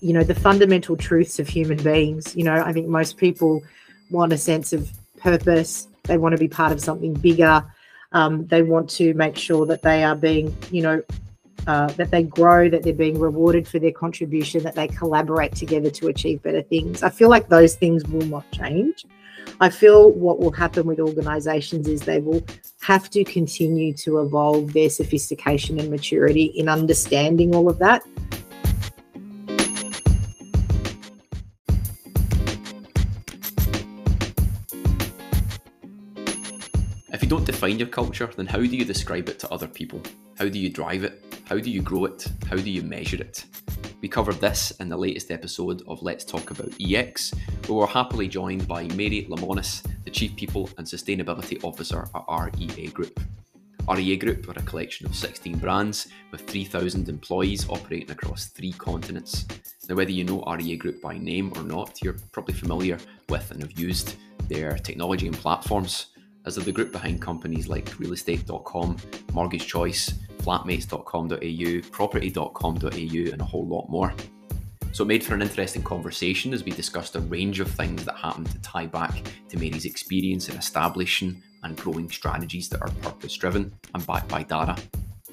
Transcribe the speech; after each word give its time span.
you 0.00 0.12
know, 0.12 0.22
the 0.22 0.34
fundamental 0.34 0.96
truths 0.96 1.38
of 1.38 1.48
human 1.48 1.82
beings. 1.82 2.34
You 2.36 2.44
know, 2.44 2.54
I 2.54 2.72
think 2.72 2.88
most 2.88 3.16
people 3.16 3.62
want 4.10 4.32
a 4.32 4.38
sense 4.38 4.72
of 4.72 4.90
purpose. 5.18 5.88
They 6.04 6.18
want 6.18 6.32
to 6.32 6.38
be 6.38 6.48
part 6.48 6.72
of 6.72 6.80
something 6.80 7.14
bigger. 7.14 7.64
Um, 8.12 8.46
they 8.46 8.62
want 8.62 8.90
to 8.90 9.14
make 9.14 9.36
sure 9.36 9.66
that 9.66 9.82
they 9.82 10.02
are 10.02 10.16
being, 10.16 10.56
you 10.70 10.82
know, 10.82 11.02
uh, 11.66 11.88
that 11.92 12.10
they 12.10 12.22
grow, 12.22 12.68
that 12.68 12.82
they're 12.82 12.92
being 12.92 13.18
rewarded 13.18 13.68
for 13.68 13.78
their 13.78 13.92
contribution, 13.92 14.62
that 14.62 14.74
they 14.74 14.88
collaborate 14.88 15.54
together 15.54 15.90
to 15.90 16.08
achieve 16.08 16.42
better 16.42 16.62
things. 16.62 17.02
I 17.02 17.10
feel 17.10 17.28
like 17.28 17.48
those 17.48 17.76
things 17.76 18.04
will 18.08 18.26
not 18.26 18.50
change. 18.50 19.04
I 19.60 19.68
feel 19.68 20.10
what 20.10 20.40
will 20.40 20.52
happen 20.52 20.86
with 20.86 21.00
organizations 21.00 21.86
is 21.86 22.00
they 22.00 22.20
will 22.20 22.42
have 22.80 23.10
to 23.10 23.24
continue 23.24 23.92
to 23.94 24.20
evolve 24.20 24.72
their 24.72 24.88
sophistication 24.88 25.78
and 25.78 25.90
maturity 25.90 26.46
in 26.46 26.68
understanding 26.68 27.54
all 27.54 27.68
of 27.68 27.78
that. 27.78 28.02
Define 37.50 37.78
your 37.78 37.88
culture, 37.88 38.30
then 38.36 38.46
how 38.46 38.58
do 38.58 38.76
you 38.76 38.84
describe 38.84 39.28
it 39.28 39.40
to 39.40 39.50
other 39.50 39.66
people? 39.66 40.00
How 40.38 40.48
do 40.48 40.58
you 40.58 40.70
drive 40.70 41.02
it? 41.02 41.42
How 41.44 41.58
do 41.58 41.68
you 41.68 41.82
grow 41.82 42.04
it? 42.04 42.26
How 42.48 42.56
do 42.56 42.70
you 42.70 42.82
measure 42.82 43.20
it? 43.20 43.44
We 44.00 44.08
covered 44.08 44.40
this 44.40 44.70
in 44.78 44.88
the 44.88 44.96
latest 44.96 45.32
episode 45.32 45.82
of 45.88 46.00
Let's 46.00 46.24
Talk 46.24 46.52
About 46.52 46.72
EX, 46.80 47.34
where 47.66 47.80
we're 47.80 47.86
happily 47.86 48.28
joined 48.28 48.68
by 48.68 48.84
Mary 48.94 49.26
Lemonis, 49.28 49.84
the 50.04 50.10
Chief 50.10 50.36
People 50.36 50.70
and 50.78 50.86
Sustainability 50.86 51.62
Officer 51.64 52.08
at 52.14 52.54
REA 52.54 52.86
Group. 52.86 53.18
REA 53.88 54.16
Group 54.16 54.48
are 54.48 54.58
a 54.58 54.62
collection 54.62 55.06
of 55.06 55.16
16 55.16 55.58
brands 55.58 56.06
with 56.30 56.42
3,000 56.42 57.08
employees 57.08 57.68
operating 57.68 58.12
across 58.12 58.46
three 58.46 58.72
continents. 58.72 59.46
Now, 59.88 59.96
whether 59.96 60.12
you 60.12 60.22
know 60.22 60.44
REA 60.44 60.76
Group 60.76 61.02
by 61.02 61.18
name 61.18 61.52
or 61.56 61.64
not, 61.64 62.00
you're 62.00 62.16
probably 62.30 62.54
familiar 62.54 62.98
with 63.28 63.50
and 63.50 63.60
have 63.60 63.72
used 63.72 64.14
their 64.48 64.76
technology 64.76 65.26
and 65.26 65.36
platforms, 65.36 66.06
as 66.46 66.58
are 66.58 66.62
the 66.62 66.72
group 66.72 66.92
behind 66.92 67.20
companies 67.20 67.68
like 67.68 67.86
realestate.com, 67.96 68.96
Mortgage 69.32 69.66
Choice, 69.66 70.14
flatmates.com.au, 70.38 71.90
property.com.au, 71.90 73.32
and 73.32 73.40
a 73.40 73.44
whole 73.44 73.66
lot 73.66 73.88
more. 73.88 74.14
So 74.92 75.04
it 75.04 75.08
made 75.08 75.22
for 75.22 75.34
an 75.34 75.42
interesting 75.42 75.82
conversation 75.82 76.52
as 76.52 76.64
we 76.64 76.72
discussed 76.72 77.14
a 77.14 77.20
range 77.20 77.60
of 77.60 77.70
things 77.70 78.04
that 78.04 78.16
happened 78.16 78.50
to 78.50 78.60
tie 78.60 78.86
back 78.86 79.22
to 79.48 79.56
Mary's 79.56 79.84
experience 79.84 80.48
in 80.48 80.56
establishing 80.56 81.40
and 81.62 81.76
growing 81.76 82.10
strategies 82.10 82.68
that 82.70 82.82
are 82.82 82.90
purpose 83.02 83.36
driven 83.36 83.72
and 83.94 84.06
backed 84.06 84.28
by 84.28 84.42
data. 84.42 84.76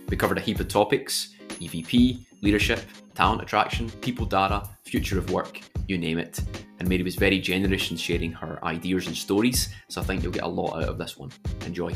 We 0.10 0.18
covered 0.18 0.38
a 0.38 0.42
heap 0.42 0.60
of 0.60 0.68
topics 0.68 1.34
EVP, 1.60 2.26
leadership, 2.42 2.82
talent 3.18 3.42
attraction, 3.42 3.90
people 4.02 4.28
data, 4.28 4.62
future 4.84 5.18
of 5.18 5.32
work, 5.32 5.60
you 5.88 5.98
name 5.98 6.20
it. 6.20 6.40
And 6.78 6.88
Mary 6.88 7.02
was 7.02 7.16
very 7.16 7.40
generous 7.40 7.90
in 7.90 7.98
sharing 7.98 8.32
her 8.34 8.64
ideas 8.64 9.08
and 9.08 9.18
stories, 9.18 9.70
so 9.90 10.02
I 10.02 10.04
think 10.04 10.22
you'll 10.22 10.32
get 10.32 10.44
a 10.44 10.48
lot 10.48 10.84
out 10.84 10.90
of 10.90 11.00
this 11.00 11.18
one. 11.18 11.32
Enjoy. 11.66 11.96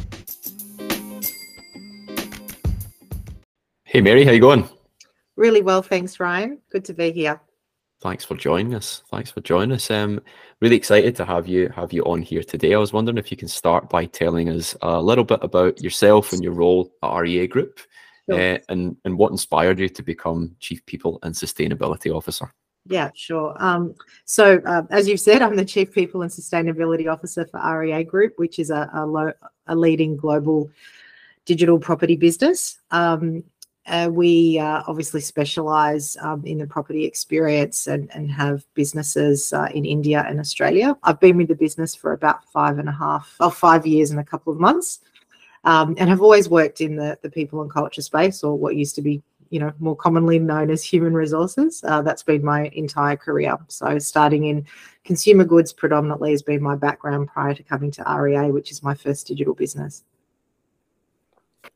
Hey 3.84 4.02
Mary, 4.02 4.26
how 4.26 4.32
you 4.32 4.40
going? 4.40 4.68
Really 5.36 5.62
well, 5.62 5.84
thanks, 5.84 6.20
Ryan. 6.20 6.58
Good 6.72 6.86
to 6.86 6.94
be 6.96 7.12
here. 7.12 7.40
Thanks 8.02 8.26
for 8.26 8.36
joining 8.36 8.74
us. 8.74 9.04
Thanks 9.12 9.30
for 9.30 9.42
joining 9.42 9.74
us. 9.74 9.92
Um, 9.92 10.22
really 10.60 10.76
excited 10.76 11.16
to 11.18 11.26
have 11.26 11.48
you 11.48 11.70
have 11.76 11.94
you 11.94 12.02
on 12.06 12.24
here 12.24 12.42
today. 12.42 12.74
I 12.74 12.80
was 12.80 12.94
wondering 12.94 13.20
if 13.20 13.30
you 13.30 13.38
can 13.38 13.48
start 13.48 13.92
by 13.92 14.06
telling 14.06 14.50
us 14.50 14.76
a 14.82 15.00
little 15.00 15.24
bit 15.24 15.44
about 15.44 15.84
yourself 15.84 16.34
and 16.34 16.44
your 16.44 16.54
role 16.54 16.92
at 17.04 17.16
REA 17.16 17.46
Group, 17.46 17.80
sure. 18.32 18.56
uh, 18.56 18.58
and 18.70 18.98
and 19.06 19.18
what 19.18 19.32
inspired 19.32 19.80
you 19.80 19.90
to 19.90 20.04
become 20.04 20.56
Chief 20.60 20.86
People 20.86 21.20
and 21.24 21.34
Sustainability 21.34 22.16
Officer. 22.16 22.54
Yeah, 22.88 23.12
sure. 23.14 23.56
Um, 23.60 23.94
so, 24.26 24.60
uh, 24.66 24.84
as 24.90 25.08
you've 25.08 25.20
said, 25.20 25.42
I'm 25.42 25.56
the 25.56 25.66
Chief 25.66 25.92
People 25.92 26.24
and 26.24 26.32
Sustainability 26.32 27.12
Officer 27.12 27.46
for 27.46 27.80
REA 27.80 28.04
Group, 28.04 28.34
which 28.38 28.58
is 28.58 28.72
a, 28.72 28.90
a, 28.94 29.06
lo- 29.06 29.34
a 29.68 29.76
leading 29.76 30.18
global 30.18 30.70
digital 31.46 31.78
property 31.78 32.16
business. 32.16 32.80
Um, 32.90 33.44
uh, 33.88 34.10
we 34.12 34.60
uh, 34.60 34.84
obviously 34.88 35.22
specialize 35.22 36.16
um, 36.22 36.44
in 36.46 36.60
the 36.60 36.68
property 36.68 37.04
experience 37.04 37.88
and, 37.88 38.10
and 38.14 38.32
have 38.32 38.64
businesses 38.76 39.52
uh, 39.54 39.68
in 39.74 39.86
India 39.86 40.24
and 40.28 40.40
Australia. 40.40 40.96
I've 41.04 41.20
been 41.20 41.38
with 41.38 41.48
the 41.48 41.56
business 41.56 41.96
for 41.96 42.14
about 42.14 42.46
five 42.52 42.78
and 42.78 42.88
a 42.88 42.92
half, 42.92 43.36
or 43.40 43.48
oh, 43.48 43.50
five 43.50 43.88
years 43.88 44.12
and 44.12 44.20
a 44.20 44.24
couple 44.24 44.54
of 44.54 44.60
months, 44.60 45.00
um, 45.64 45.96
and 45.98 46.10
have 46.10 46.22
always 46.22 46.50
worked 46.50 46.82
in 46.82 46.96
the, 46.96 47.18
the 47.22 47.30
people 47.30 47.62
and 47.62 47.72
culture 47.72 48.02
space, 48.02 48.44
or 48.44 48.58
what 48.58 48.76
used 48.76 48.96
to 48.96 49.02
be, 49.02 49.22
you 49.50 49.60
know, 49.60 49.72
more 49.80 49.96
commonly 49.96 50.40
known 50.40 50.70
as 50.70 50.84
human 50.84 51.14
resources. 51.14 51.84
Uh, 51.86 52.02
that's 52.02 52.24
been 52.24 52.44
my 52.44 52.70
entire 52.74 53.18
career. 53.18 53.58
So 53.68 54.00
starting 54.00 54.46
in 54.46 54.66
consumer 55.04 55.44
goods 55.44 55.74
predominantly 55.74 56.32
has 56.32 56.42
been 56.42 56.62
my 56.62 56.76
background 56.76 57.30
prior 57.30 57.54
to 57.54 57.64
coming 57.64 57.92
to 57.92 58.04
REA, 58.18 58.52
which 58.52 58.72
is 58.72 58.82
my 58.82 58.96
first 58.96 59.28
digital 59.28 59.54
business. 59.54 60.04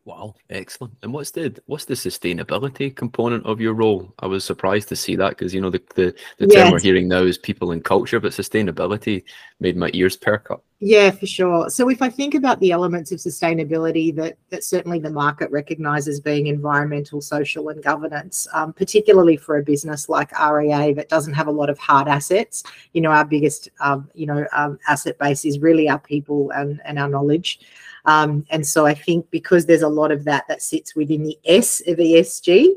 Wow, 0.05 0.35
excellent. 0.49 0.93
And 1.01 1.13
what's 1.13 1.31
the 1.31 1.59
what's 1.65 1.85
the 1.85 1.95
sustainability 1.95 2.95
component 2.95 3.45
of 3.45 3.59
your 3.59 3.73
role? 3.73 4.13
I 4.19 4.27
was 4.27 4.43
surprised 4.43 4.87
to 4.89 4.95
see 4.95 5.15
that 5.15 5.29
because 5.29 5.53
you 5.53 5.61
know 5.61 5.69
the 5.69 5.81
the, 5.95 6.15
the 6.37 6.47
yes. 6.47 6.53
term 6.53 6.71
we're 6.71 6.79
hearing 6.79 7.07
now 7.07 7.23
is 7.23 7.37
people 7.37 7.71
and 7.71 7.83
culture, 7.83 8.19
but 8.19 8.31
sustainability 8.31 9.23
made 9.59 9.77
my 9.77 9.89
ears 9.93 10.15
perk 10.15 10.51
up. 10.51 10.63
Yeah, 10.79 11.09
for 11.09 11.25
sure. 11.25 11.69
So 11.69 11.89
if 11.89 12.01
I 12.01 12.09
think 12.09 12.35
about 12.35 12.59
the 12.59 12.71
elements 12.71 13.11
of 13.11 13.19
sustainability 13.19 14.15
that 14.15 14.37
that 14.49 14.63
certainly 14.63 14.99
the 14.99 15.09
market 15.09 15.49
recognizes 15.49 16.19
being 16.19 16.47
environmental, 16.47 17.21
social, 17.21 17.69
and 17.69 17.81
governance, 17.83 18.47
um, 18.53 18.73
particularly 18.73 19.37
for 19.37 19.57
a 19.57 19.63
business 19.63 20.09
like 20.09 20.31
REA 20.39 20.93
that 20.93 21.09
doesn't 21.09 21.33
have 21.33 21.47
a 21.47 21.51
lot 21.51 21.69
of 21.69 21.79
hard 21.79 22.07
assets, 22.07 22.63
you 22.93 23.01
know, 23.01 23.11
our 23.11 23.25
biggest 23.25 23.69
um, 23.79 24.09
you 24.13 24.25
know 24.25 24.45
um, 24.51 24.77
asset 24.87 25.17
base 25.17 25.45
is 25.45 25.59
really 25.59 25.89
our 25.89 25.99
people 25.99 26.51
and 26.51 26.81
and 26.85 26.99
our 26.99 27.09
knowledge. 27.09 27.59
Um, 28.05 28.45
and 28.49 28.65
so 28.65 28.85
I 28.85 28.93
think 28.93 29.29
because 29.31 29.65
there's 29.65 29.81
a 29.81 29.89
lot 29.89 30.11
of 30.11 30.23
that 30.25 30.47
that 30.47 30.61
sits 30.61 30.95
within 30.95 31.23
the 31.23 31.37
S 31.45 31.81
of 31.87 31.97
ESG, 31.97 32.73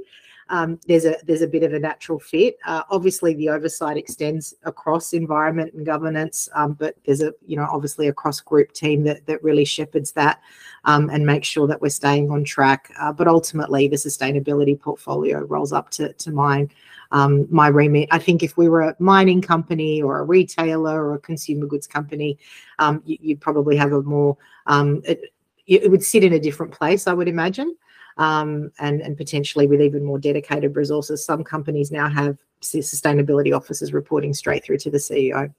um, 0.50 0.80
there's 0.86 1.04
a 1.04 1.16
there's 1.24 1.42
a 1.42 1.46
bit 1.46 1.62
of 1.62 1.74
a 1.74 1.78
natural 1.78 2.18
fit. 2.18 2.56
Uh, 2.64 2.82
obviously, 2.90 3.34
the 3.34 3.50
oversight 3.50 3.96
extends 3.96 4.54
across 4.64 5.12
environment 5.12 5.74
and 5.74 5.84
governance, 5.84 6.48
um, 6.54 6.72
but 6.72 6.96
there's 7.04 7.20
a 7.20 7.32
you 7.46 7.56
know 7.56 7.68
obviously 7.70 8.08
a 8.08 8.12
cross 8.12 8.40
group 8.40 8.72
team 8.72 9.04
that 9.04 9.26
that 9.26 9.42
really 9.42 9.64
shepherds 9.64 10.12
that 10.12 10.40
um, 10.84 11.10
and 11.10 11.26
makes 11.26 11.46
sure 11.46 11.66
that 11.66 11.80
we're 11.82 11.88
staying 11.90 12.30
on 12.30 12.44
track. 12.44 12.90
Uh, 12.98 13.12
but 13.12 13.28
ultimately, 13.28 13.88
the 13.88 13.96
sustainability 13.96 14.78
portfolio 14.78 15.40
rolls 15.40 15.72
up 15.72 15.90
to 15.90 16.12
to 16.14 16.30
mine 16.30 16.70
um, 17.10 17.46
my 17.50 17.68
remit. 17.68 18.08
I 18.10 18.18
think 18.18 18.42
if 18.42 18.56
we 18.56 18.68
were 18.68 18.82
a 18.82 18.96
mining 18.98 19.40
company 19.40 20.02
or 20.02 20.18
a 20.18 20.24
retailer 20.24 21.04
or 21.04 21.14
a 21.14 21.18
consumer 21.18 21.66
goods 21.66 21.86
company, 21.86 22.38
um, 22.78 23.02
you, 23.04 23.18
would 23.22 23.40
probably 23.40 23.76
have 23.76 23.92
a 23.92 24.02
more, 24.02 24.36
um, 24.66 25.02
it, 25.04 25.32
it, 25.66 25.90
would 25.90 26.02
sit 26.02 26.24
in 26.24 26.32
a 26.32 26.40
different 26.40 26.72
place, 26.72 27.06
I 27.06 27.12
would 27.12 27.28
imagine, 27.28 27.76
um, 28.16 28.70
and, 28.78 29.00
and 29.00 29.16
potentially 29.16 29.66
with 29.66 29.80
even 29.80 30.04
more 30.04 30.18
dedicated 30.18 30.76
resources. 30.76 31.24
Some 31.24 31.44
companies 31.44 31.90
now 31.90 32.08
have 32.08 32.38
sustainability 32.60 33.56
officers 33.56 33.92
reporting 33.92 34.34
straight 34.34 34.64
through 34.64 34.78
to 34.78 34.90
the 34.90 34.98
CEO. 34.98 35.52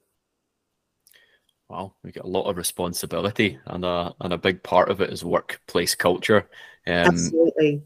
Well, 1.68 1.96
we 2.02 2.10
get 2.10 2.24
a 2.24 2.28
lot 2.28 2.50
of 2.50 2.56
responsibility, 2.56 3.56
and 3.66 3.84
a 3.84 4.12
and 4.22 4.32
a 4.32 4.38
big 4.38 4.60
part 4.64 4.88
of 4.88 5.00
it 5.00 5.12
is 5.12 5.24
workplace 5.24 5.94
culture. 5.94 6.48
Um, 6.88 6.94
Absolutely. 6.94 7.82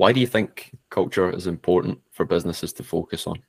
Why 0.00 0.12
do 0.12 0.20
you 0.20 0.26
think 0.26 0.74
culture 0.88 1.30
is 1.30 1.46
important 1.46 1.98
for 2.10 2.24
businesses 2.24 2.72
to 2.72 2.82
focus 2.82 3.26
on? 3.26 3.42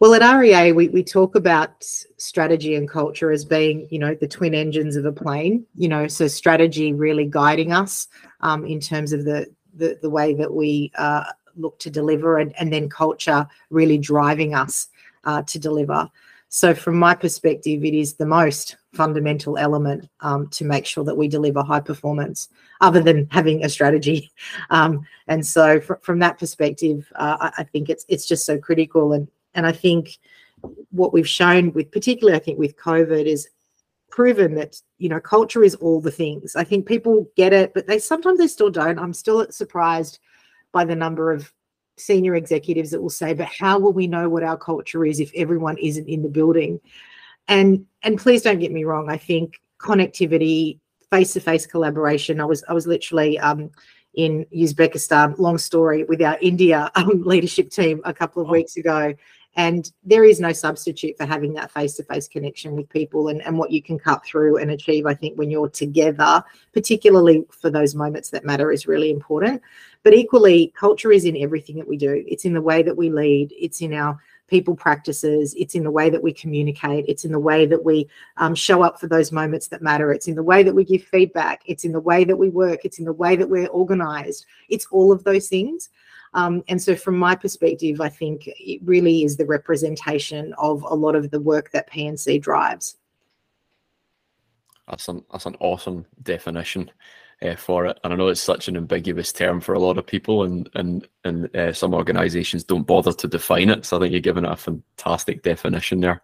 Well, 0.00 0.12
at 0.14 0.36
REA, 0.36 0.72
we, 0.72 0.88
we 0.88 1.04
talk 1.04 1.36
about 1.36 1.84
strategy 1.84 2.74
and 2.74 2.88
culture 2.88 3.30
as 3.30 3.44
being, 3.44 3.86
you 3.88 4.00
know, 4.00 4.16
the 4.16 4.26
twin 4.26 4.52
engines 4.52 4.96
of 4.96 5.04
a 5.04 5.12
plane, 5.12 5.64
you 5.76 5.86
know, 5.86 6.08
so 6.08 6.26
strategy 6.26 6.92
really 6.92 7.26
guiding 7.26 7.72
us 7.72 8.08
um, 8.40 8.66
in 8.66 8.80
terms 8.80 9.12
of 9.12 9.24
the, 9.24 9.46
the, 9.76 9.96
the 10.02 10.10
way 10.10 10.34
that 10.34 10.52
we 10.52 10.90
uh, 10.98 11.22
look 11.54 11.78
to 11.78 11.88
deliver 11.88 12.38
and, 12.38 12.52
and 12.58 12.72
then 12.72 12.88
culture 12.88 13.46
really 13.70 13.96
driving 13.96 14.56
us 14.56 14.88
uh, 15.22 15.42
to 15.42 15.60
deliver. 15.60 16.10
So, 16.48 16.74
from 16.74 16.96
my 16.96 17.14
perspective, 17.14 17.84
it 17.84 17.94
is 17.94 18.14
the 18.14 18.26
most 18.26 18.76
fundamental 18.94 19.58
element 19.58 20.08
um, 20.20 20.48
to 20.48 20.64
make 20.64 20.86
sure 20.86 21.04
that 21.04 21.16
we 21.16 21.28
deliver 21.28 21.62
high 21.62 21.80
performance, 21.80 22.48
other 22.80 23.00
than 23.00 23.28
having 23.30 23.64
a 23.64 23.68
strategy. 23.68 24.32
Um, 24.70 25.06
and 25.28 25.46
so, 25.46 25.80
fr- 25.80 25.94
from 26.02 26.18
that 26.20 26.38
perspective, 26.38 27.06
uh, 27.16 27.36
I-, 27.40 27.52
I 27.58 27.64
think 27.64 27.90
it's 27.90 28.04
it's 28.08 28.26
just 28.26 28.46
so 28.46 28.58
critical. 28.58 29.12
And 29.12 29.28
and 29.54 29.66
I 29.66 29.72
think 29.72 30.18
what 30.90 31.12
we've 31.12 31.28
shown 31.28 31.72
with, 31.72 31.90
particularly, 31.90 32.36
I 32.36 32.40
think 32.40 32.58
with 32.58 32.76
COVID, 32.76 33.26
is 33.26 33.48
proven 34.10 34.54
that 34.54 34.80
you 34.98 35.08
know 35.08 35.20
culture 35.20 35.64
is 35.64 35.74
all 35.76 36.00
the 36.00 36.10
things. 36.10 36.56
I 36.56 36.64
think 36.64 36.86
people 36.86 37.28
get 37.36 37.52
it, 37.52 37.74
but 37.74 37.86
they 37.86 37.98
sometimes 37.98 38.38
they 38.38 38.48
still 38.48 38.70
don't. 38.70 38.98
I'm 38.98 39.12
still 39.12 39.46
surprised 39.50 40.18
by 40.72 40.84
the 40.84 40.96
number 40.96 41.32
of 41.32 41.52
senior 41.96 42.34
executives 42.34 42.90
that 42.90 43.00
will 43.00 43.10
say, 43.10 43.34
but 43.34 43.46
how 43.46 43.78
will 43.78 43.92
we 43.92 44.06
know 44.06 44.28
what 44.28 44.42
our 44.42 44.56
culture 44.56 45.04
is 45.04 45.20
if 45.20 45.30
everyone 45.34 45.78
isn't 45.78 46.08
in 46.08 46.22
the 46.22 46.28
building? 46.28 46.80
And 47.48 47.86
and 48.02 48.18
please 48.18 48.42
don't 48.42 48.58
get 48.58 48.72
me 48.72 48.84
wrong, 48.84 49.10
I 49.10 49.16
think 49.16 49.60
connectivity, 49.78 50.78
face-to-face 51.10 51.66
collaboration. 51.66 52.40
I 52.40 52.44
was 52.44 52.64
I 52.68 52.72
was 52.72 52.86
literally 52.86 53.38
um, 53.38 53.70
in 54.14 54.46
Uzbekistan. 54.54 55.38
Long 55.38 55.58
story 55.58 56.04
with 56.04 56.22
our 56.22 56.38
India 56.40 56.90
um, 56.94 57.22
leadership 57.24 57.70
team 57.70 58.00
a 58.04 58.14
couple 58.14 58.42
of 58.42 58.48
weeks 58.48 58.76
ago. 58.76 59.14
And 59.56 59.90
there 60.02 60.24
is 60.24 60.40
no 60.40 60.52
substitute 60.52 61.16
for 61.16 61.26
having 61.26 61.54
that 61.54 61.70
face 61.70 61.94
to 61.94 62.02
face 62.02 62.26
connection 62.26 62.74
with 62.74 62.88
people 62.88 63.28
and, 63.28 63.40
and 63.42 63.56
what 63.56 63.70
you 63.70 63.80
can 63.80 63.98
cut 63.98 64.24
through 64.24 64.56
and 64.56 64.70
achieve, 64.72 65.06
I 65.06 65.14
think, 65.14 65.38
when 65.38 65.48
you're 65.48 65.68
together, 65.68 66.42
particularly 66.72 67.44
for 67.50 67.70
those 67.70 67.94
moments 67.94 68.30
that 68.30 68.44
matter, 68.44 68.72
is 68.72 68.88
really 68.88 69.10
important. 69.10 69.62
But 70.02 70.12
equally, 70.12 70.72
culture 70.76 71.12
is 71.12 71.24
in 71.24 71.36
everything 71.36 71.76
that 71.76 71.86
we 71.86 71.96
do. 71.96 72.24
It's 72.26 72.44
in 72.44 72.52
the 72.52 72.60
way 72.60 72.82
that 72.82 72.96
we 72.96 73.10
lead, 73.10 73.54
it's 73.56 73.80
in 73.80 73.94
our 73.94 74.18
people 74.46 74.74
practices, 74.74 75.54
it's 75.56 75.74
in 75.74 75.84
the 75.84 75.90
way 75.90 76.10
that 76.10 76.22
we 76.22 76.32
communicate, 76.32 77.04
it's 77.08 77.24
in 77.24 77.32
the 77.32 77.38
way 77.38 77.66
that 77.66 77.84
we 77.84 78.08
um, 78.36 78.54
show 78.54 78.82
up 78.82 79.00
for 79.00 79.06
those 79.06 79.32
moments 79.32 79.68
that 79.68 79.82
matter, 79.82 80.12
it's 80.12 80.28
in 80.28 80.34
the 80.34 80.42
way 80.42 80.62
that 80.62 80.74
we 80.74 80.84
give 80.84 81.02
feedback, 81.02 81.62
it's 81.66 81.84
in 81.84 81.92
the 81.92 82.00
way 82.00 82.24
that 82.24 82.36
we 82.36 82.48
work, 82.48 82.84
it's 82.84 82.98
in 82.98 83.04
the 83.04 83.12
way 83.12 83.36
that 83.36 83.48
we're 83.48 83.66
organized. 83.68 84.46
It's 84.68 84.86
all 84.90 85.12
of 85.12 85.24
those 85.24 85.48
things. 85.48 85.88
Um, 86.34 86.64
and 86.68 86.82
so, 86.82 86.96
from 86.96 87.16
my 87.16 87.36
perspective, 87.36 88.00
I 88.00 88.08
think 88.08 88.48
it 88.48 88.80
really 88.84 89.22
is 89.22 89.36
the 89.36 89.46
representation 89.46 90.52
of 90.58 90.82
a 90.82 90.94
lot 90.94 91.14
of 91.14 91.30
the 91.30 91.40
work 91.40 91.70
that 91.70 91.90
PNC 91.90 92.42
drives. 92.42 92.96
That's 94.88 95.08
an 95.08 95.24
that's 95.30 95.46
an 95.46 95.56
awesome 95.60 96.04
definition 96.22 96.90
uh, 97.44 97.56
for 97.56 97.86
it, 97.86 97.98
and 98.02 98.12
I 98.12 98.16
know 98.16 98.28
it's 98.28 98.40
such 98.40 98.68
an 98.68 98.76
ambiguous 98.76 99.32
term 99.32 99.60
for 99.60 99.74
a 99.74 99.78
lot 99.78 99.98
of 99.98 100.06
people, 100.06 100.44
and 100.44 100.68
and 100.74 101.06
and 101.24 101.54
uh, 101.54 101.72
some 101.72 101.94
organisations 101.94 102.64
don't 102.64 102.86
bother 102.86 103.12
to 103.12 103.28
define 103.28 103.70
it. 103.70 103.84
So 103.84 103.96
I 103.96 104.00
think 104.00 104.12
you're 104.12 104.20
giving 104.20 104.44
it 104.44 104.52
a 104.52 104.56
fantastic 104.56 105.42
definition 105.42 106.00
there. 106.00 106.22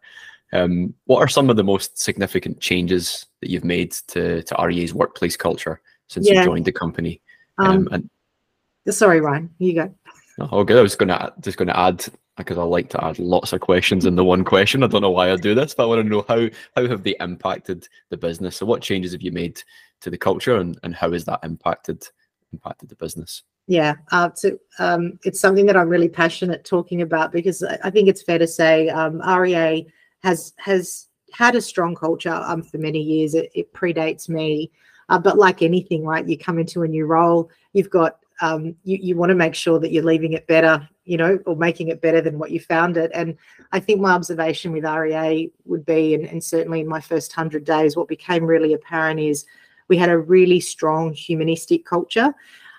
Um, 0.52 0.94
what 1.04 1.20
are 1.20 1.28
some 1.28 1.50
of 1.50 1.56
the 1.56 1.64
most 1.64 1.98
significant 1.98 2.60
changes 2.60 3.26
that 3.40 3.50
you've 3.50 3.64
made 3.64 3.92
to 4.08 4.42
to 4.42 4.56
REA's 4.64 4.94
workplace 4.94 5.36
culture 5.36 5.80
since 6.08 6.28
yeah. 6.28 6.40
you 6.40 6.44
joined 6.44 6.64
the 6.64 6.72
company? 6.72 7.20
Um, 7.58 7.68
um, 7.68 7.88
and 7.92 8.94
sorry, 8.94 9.20
Ryan, 9.20 9.50
you 9.58 9.74
go. 9.74 9.94
Oh, 10.38 10.64
good. 10.64 10.78
I 10.78 10.82
was 10.82 10.96
gonna 10.96 11.32
just 11.40 11.58
gonna 11.58 11.76
add 11.76 12.04
because 12.36 12.58
I 12.58 12.62
like 12.62 12.88
to 12.90 13.04
add 13.04 13.18
lots 13.18 13.52
of 13.52 13.60
questions 13.60 14.06
in 14.06 14.16
the 14.16 14.24
one 14.24 14.44
question. 14.44 14.82
I 14.82 14.86
don't 14.86 15.02
know 15.02 15.10
why 15.10 15.30
I 15.30 15.36
do 15.36 15.54
this, 15.54 15.74
but 15.74 15.84
I 15.84 15.86
want 15.86 16.02
to 16.02 16.08
know 16.08 16.24
how 16.28 16.48
how 16.74 16.88
have 16.88 17.02
they 17.02 17.16
impacted 17.20 17.86
the 18.08 18.16
business? 18.16 18.56
So, 18.56 18.66
what 18.66 18.82
changes 18.82 19.12
have 19.12 19.22
you 19.22 19.32
made 19.32 19.62
to 20.00 20.10
the 20.10 20.18
culture, 20.18 20.56
and, 20.56 20.78
and 20.82 20.94
how 20.94 21.12
has 21.12 21.24
that 21.26 21.40
impacted 21.42 22.06
impacted 22.52 22.88
the 22.88 22.96
business? 22.96 23.42
Yeah, 23.66 23.94
uh, 24.10 24.30
so, 24.34 24.58
um, 24.78 25.18
it's 25.24 25.38
something 25.40 25.66
that 25.66 25.76
I'm 25.76 25.88
really 25.88 26.08
passionate 26.08 26.64
talking 26.64 27.02
about 27.02 27.30
because 27.30 27.62
I 27.62 27.90
think 27.90 28.08
it's 28.08 28.22
fair 28.22 28.38
to 28.38 28.46
say 28.46 28.88
um, 28.88 29.20
REA 29.20 29.86
has 30.22 30.52
has 30.58 31.06
had 31.32 31.54
a 31.54 31.60
strong 31.60 31.94
culture 31.94 32.32
um, 32.32 32.62
for 32.62 32.78
many 32.78 33.00
years. 33.00 33.34
It, 33.34 33.50
it 33.54 33.72
predates 33.72 34.28
me, 34.28 34.72
uh, 35.08 35.18
but 35.18 35.38
like 35.38 35.62
anything, 35.62 36.04
right? 36.04 36.26
You 36.26 36.36
come 36.36 36.58
into 36.58 36.82
a 36.82 36.88
new 36.88 37.06
role, 37.06 37.50
you've 37.72 37.90
got 37.90 38.18
um, 38.40 38.74
you, 38.84 38.98
you 39.00 39.16
want 39.16 39.30
to 39.30 39.36
make 39.36 39.54
sure 39.54 39.78
that 39.78 39.92
you're 39.92 40.02
leaving 40.02 40.32
it 40.32 40.46
better, 40.46 40.88
you 41.04 41.16
know, 41.16 41.38
or 41.46 41.56
making 41.56 41.88
it 41.88 42.00
better 42.00 42.20
than 42.20 42.38
what 42.38 42.50
you 42.50 42.58
found 42.58 42.96
it. 42.96 43.10
And 43.14 43.36
I 43.72 43.80
think 43.80 44.00
my 44.00 44.12
observation 44.12 44.72
with 44.72 44.84
REA 44.84 45.50
would 45.66 45.84
be, 45.84 46.14
and, 46.14 46.24
and 46.24 46.42
certainly 46.42 46.80
in 46.80 46.88
my 46.88 47.00
first 47.00 47.36
100 47.36 47.64
days, 47.64 47.96
what 47.96 48.08
became 48.08 48.44
really 48.44 48.72
apparent 48.72 49.20
is 49.20 49.44
we 49.90 49.98
had 49.98 50.08
a 50.08 50.18
really 50.18 50.60
strong 50.60 51.12
humanistic 51.12 51.84
culture. 51.84 52.32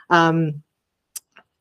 Um, 0.09 0.63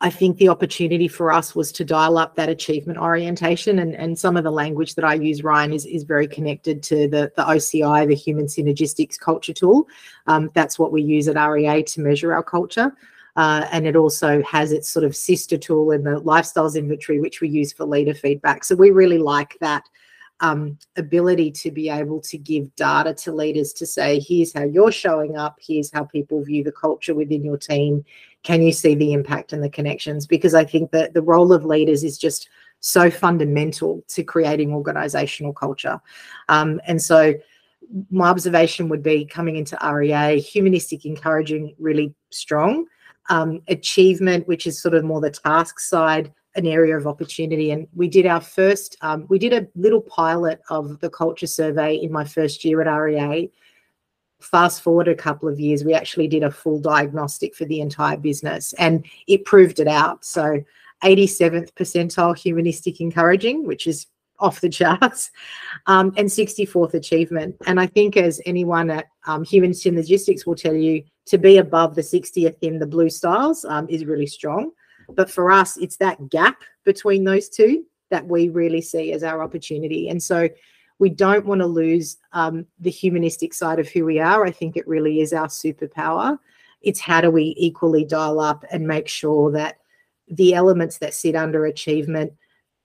I 0.01 0.09
think 0.09 0.39
the 0.39 0.49
opportunity 0.49 1.09
for 1.09 1.31
us 1.31 1.55
was 1.55 1.71
to 1.73 1.85
dial 1.85 2.17
up 2.17 2.35
that 2.37 2.49
achievement 2.49 2.99
orientation, 2.99 3.81
and, 3.81 3.95
and 3.95 4.19
some 4.19 4.39
of 4.39 4.45
the 4.45 4.51
language 4.51 4.95
that 4.95 5.05
I 5.05 5.15
use, 5.15 5.45
Ryan, 5.45 5.75
is, 5.75 5.85
is 5.85 6.05
very 6.05 6.27
connected 6.27 6.83
to 6.85 7.07
the, 7.07 7.31
the 7.37 7.43
OCI, 7.43 8.09
the 8.09 8.15
Human 8.15 8.47
Synergistics 8.47 9.19
Culture 9.19 9.53
Tool. 9.53 9.87
Um, 10.27 10.51
that's 10.55 10.79
what 10.79 10.91
we 10.91 11.03
use 11.03 11.29
at 11.29 11.37
REA 11.37 11.83
to 11.83 12.01
measure 12.01 12.33
our 12.33 12.43
culture. 12.43 12.95
Uh, 13.37 13.67
and 13.71 13.87
it 13.87 13.95
also 13.95 14.43
has 14.43 14.73
its 14.73 14.89
sort 14.89 15.05
of 15.05 15.15
sister 15.15 15.59
tool 15.59 15.91
in 15.91 16.03
the 16.03 16.21
lifestyles 16.23 16.77
inventory, 16.77 17.21
which 17.21 17.43
we 17.43 17.49
use 17.49 17.73
for 17.73 17.85
leader 17.85 18.15
feedback. 18.15 18.65
So 18.65 18.75
we 18.75 18.91
really 18.91 19.19
like 19.19 19.59
that 19.61 19.85
um, 20.41 20.79
ability 20.97 21.51
to 21.51 21.71
be 21.71 21.89
able 21.89 22.21
to 22.23 22.39
give 22.39 22.75
data 22.77 23.15
to 23.15 23.33
leaders 23.33 23.73
to 23.75 23.87
say, 23.87 24.19
here's 24.21 24.53
how 24.53 24.65
you're 24.65 24.93
showing 24.93 25.37
up, 25.37 25.59
here's 25.61 25.93
how 25.93 26.05
people 26.05 26.43
view 26.43 26.65
the 26.65 26.73
culture 26.73 27.15
within 27.15 27.45
your 27.45 27.59
team. 27.59 28.05
Can 28.43 28.63
you 28.63 28.73
see 28.73 28.95
the 28.95 29.13
impact 29.13 29.53
and 29.53 29.63
the 29.63 29.69
connections? 29.69 30.27
Because 30.27 30.55
I 30.55 30.65
think 30.65 30.91
that 30.93 31.13
the 31.13 31.23
role 31.23 31.53
of 31.53 31.65
leaders 31.65 32.03
is 32.03 32.19
just 32.19 32.49
so 32.81 33.11
fundamental 33.11 34.03
to 34.09 34.25
creating 34.25 34.73
organizational 34.73 35.53
culture. 35.53 36.01
Um, 36.49 36.81
and 36.87 37.01
so 37.01 37.35
my 38.11 38.29
observation 38.29 38.89
would 38.89 39.03
be 39.03 39.27
coming 39.27 39.57
into 39.57 39.77
REA, 39.87 40.41
humanistic, 40.41 41.05
encouraging, 41.05 41.75
really 41.79 42.15
strong 42.31 42.87
um, 43.29 43.61
achievement, 43.69 44.47
which 44.49 44.67
is 44.67 44.81
sort 44.81 44.95
of 44.95 45.05
more 45.05 45.21
the 45.21 45.31
task 45.31 45.81
side, 45.81 46.33
an 46.57 46.67
area 46.67 46.97
of 46.97 47.07
opportunity. 47.07 47.71
And 47.71 47.87
we 47.95 48.09
did 48.09 48.27
our 48.27 48.41
first, 48.41 48.97
um, 49.03 49.27
we 49.29 49.39
did 49.39 49.53
a 49.53 49.69
little 49.75 50.01
pilot 50.01 50.61
of 50.69 50.99
the 51.01 51.11
culture 51.11 51.47
survey 51.47 51.97
in 51.97 52.11
my 52.11 52.25
first 52.25 52.65
year 52.65 52.81
at 52.81 52.93
REA. 52.93 53.51
Fast 54.41 54.83
forward 54.83 55.07
a 55.07 55.15
couple 55.15 55.49
of 55.49 55.61
years, 55.61 55.85
we 55.85 55.95
actually 55.95 56.27
did 56.27 56.43
a 56.43 56.51
full 56.51 56.81
diagnostic 56.81 57.55
for 57.55 57.67
the 57.67 57.81
entire 57.81 58.17
business 58.17 58.73
and 58.75 59.05
it 59.27 59.45
proved 59.45 59.81
it 59.81 59.89
out. 59.89 60.25
So 60.25 60.65
87th 61.05 61.73
percentile 61.75 62.37
humanistic 62.37 63.01
encouraging, 63.01 63.67
which 63.67 63.87
is 63.87 64.07
off 64.41 64.61
the 64.61 64.69
charts, 64.69 65.31
um, 65.87 66.13
and 66.17 66.29
64th 66.29 66.95
achievement. 66.95 67.57
And 67.67 67.79
I 67.79 67.87
think, 67.87 68.17
as 68.17 68.41
anyone 68.47 68.91
at 68.91 69.07
um, 69.27 69.45
Human 69.45 69.73
Synergistics 69.73 70.47
will 70.47 70.57
tell 70.57 70.75
you, 70.75 71.05
to 71.27 71.39
be 71.39 71.59
above 71.59 71.95
the 71.95 72.01
60th 72.01 72.57
in 72.63 72.79
the 72.79 72.87
blue 72.87 73.11
styles 73.11 73.65
um, 73.67 73.87
is 73.89 74.05
really 74.05 74.27
strong. 74.27 74.73
But 75.15 75.31
for 75.31 75.51
us, 75.51 75.77
it's 75.77 75.97
that 75.97 76.29
gap 76.29 76.63
between 76.85 77.25
those 77.25 77.49
two 77.49 77.85
that 78.11 78.27
we 78.27 78.49
really 78.49 78.81
see 78.81 79.13
as 79.13 79.23
our 79.23 79.43
opportunity. 79.43 80.09
And 80.09 80.23
so 80.23 80.49
we 80.99 81.09
don't 81.09 81.47
want 81.47 81.61
to 81.61 81.67
lose 81.67 82.19
um, 82.33 82.67
the 82.79 82.91
humanistic 82.91 83.55
side 83.55 83.79
of 83.79 83.89
who 83.89 84.05
we 84.05 84.19
are. 84.19 84.45
I 84.45 84.51
think 84.51 84.77
it 84.77 84.87
really 84.87 85.21
is 85.21 85.33
our 85.33 85.47
superpower. 85.47 86.39
It's 86.83 87.01
how 87.01 87.21
do 87.21 87.31
we 87.31 87.55
equally 87.57 88.05
dial 88.05 88.41
up 88.41 88.65
and 88.71 88.87
make 88.87 89.09
sure 89.09 89.51
that 89.53 89.77
the 90.29 90.55
elements 90.55 90.99
that 90.99 91.15
sit 91.15 91.35
under 91.35 91.65
achievement, 91.67 92.33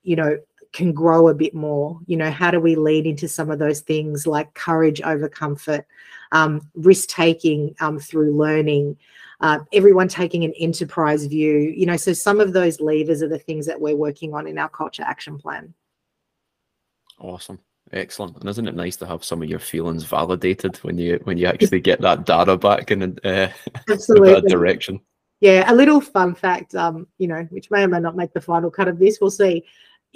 you 0.02 0.16
know, 0.16 0.38
can 0.72 0.92
grow 0.92 1.28
a 1.28 1.34
bit 1.34 1.54
more 1.54 1.98
you 2.06 2.18
know 2.18 2.30
how 2.30 2.50
do 2.50 2.60
we 2.60 2.74
lead 2.74 3.06
into 3.06 3.26
some 3.26 3.50
of 3.50 3.58
those 3.58 3.80
things 3.80 4.26
like 4.26 4.52
courage 4.52 5.00
over 5.02 5.26
comfort 5.26 5.86
um, 6.32 6.60
risk 6.74 7.08
taking 7.08 7.74
um, 7.80 7.98
through 7.98 8.36
learning 8.36 8.94
uh, 9.40 9.58
everyone 9.72 10.08
taking 10.08 10.44
an 10.44 10.52
enterprise 10.58 11.26
view 11.26 11.72
you 11.76 11.86
know 11.86 11.96
so 11.96 12.12
some 12.12 12.40
of 12.40 12.52
those 12.52 12.80
levers 12.80 13.22
are 13.22 13.28
the 13.28 13.38
things 13.38 13.66
that 13.66 13.80
we're 13.80 13.96
working 13.96 14.34
on 14.34 14.46
in 14.46 14.58
our 14.58 14.68
culture 14.68 15.02
action 15.02 15.38
plan. 15.38 15.72
Awesome. 17.18 17.58
Excellent. 17.92 18.36
And 18.38 18.48
isn't 18.48 18.66
it 18.66 18.74
nice 18.74 18.96
to 18.96 19.06
have 19.06 19.24
some 19.24 19.42
of 19.42 19.48
your 19.48 19.60
feelings 19.60 20.02
validated 20.04 20.76
when 20.78 20.98
you 20.98 21.20
when 21.24 21.38
you 21.38 21.46
actually 21.46 21.80
get 21.80 22.00
that 22.00 22.26
data 22.26 22.56
back 22.56 22.90
in 22.90 23.02
uh, 23.02 23.08
that 23.86 24.44
direction? 24.48 25.00
Yeah 25.40 25.70
a 25.70 25.74
little 25.74 26.00
fun 26.00 26.34
fact 26.34 26.74
um 26.74 27.06
you 27.18 27.28
know 27.28 27.46
which 27.50 27.70
may 27.70 27.84
or 27.84 27.88
may 27.88 28.00
not 28.00 28.16
make 28.16 28.32
the 28.32 28.40
final 28.40 28.70
cut 28.70 28.88
of 28.88 28.98
this 28.98 29.18
we'll 29.20 29.30
see 29.30 29.64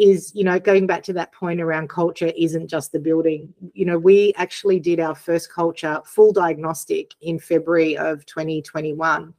is 0.00 0.32
you 0.34 0.44
know 0.44 0.58
going 0.58 0.86
back 0.86 1.02
to 1.02 1.12
that 1.12 1.30
point 1.32 1.60
around 1.60 1.88
culture 1.88 2.32
isn't 2.36 2.68
just 2.68 2.90
the 2.90 2.98
building. 2.98 3.52
You 3.74 3.84
know 3.84 3.98
we 3.98 4.32
actually 4.36 4.80
did 4.80 4.98
our 4.98 5.14
first 5.14 5.52
culture 5.52 6.00
full 6.04 6.32
diagnostic 6.32 7.14
in 7.20 7.38
february 7.38 7.96
of 7.96 8.24
2021 8.26 9.34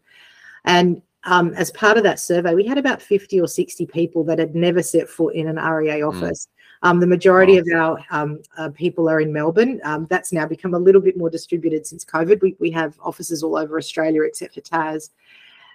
and 0.65 1.01
um, 1.23 1.53
as 1.53 1.69
part 1.71 1.97
of 1.97 2.03
that 2.03 2.19
survey 2.19 2.53
we 2.53 2.65
had 2.65 2.77
about 2.77 3.01
50 3.01 3.41
or 3.41 3.47
60 3.47 3.85
people 3.87 4.23
that 4.25 4.39
had 4.39 4.55
never 4.55 4.83
set 4.83 5.09
foot 5.09 5.35
in 5.35 5.47
an 5.47 5.55
rea 5.55 6.01
hmm. 6.01 6.07
office. 6.07 6.47
Mm. 6.83 6.89
um, 6.89 6.99
the 6.99 7.07
majority 7.07 7.57
of 7.57 7.67
our 7.75 8.03
um, 8.11 8.39
uh, 8.57 8.69
people 8.69 9.09
are 9.09 9.19
in 9.19 9.33
melbourne. 9.33 9.81
Um, 9.83 10.07
that's 10.09 10.31
now 10.31 10.45
become 10.45 10.75
a 10.75 10.79
little 10.79 11.01
bit 11.01 11.17
more 11.17 11.29
distributed 11.29 11.87
since 11.87 12.05
covid. 12.05 12.41
We, 12.41 12.55
we 12.59 12.69
have 12.71 12.97
offices 13.01 13.41
all 13.41 13.57
over 13.57 13.77
australia 13.77 14.21
except 14.23 14.53
for 14.53 14.61
tas 14.61 15.09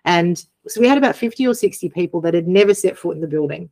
and 0.04 0.46
so 0.68 0.80
we 0.80 0.86
had 0.86 0.98
about 0.98 1.16
50 1.16 1.48
or 1.48 1.54
60 1.54 1.88
people 1.88 2.20
that 2.20 2.34
had 2.34 2.46
never 2.46 2.74
set 2.74 2.96
foot 2.96 3.16
in 3.16 3.20
the 3.20 3.26
building 3.26 3.68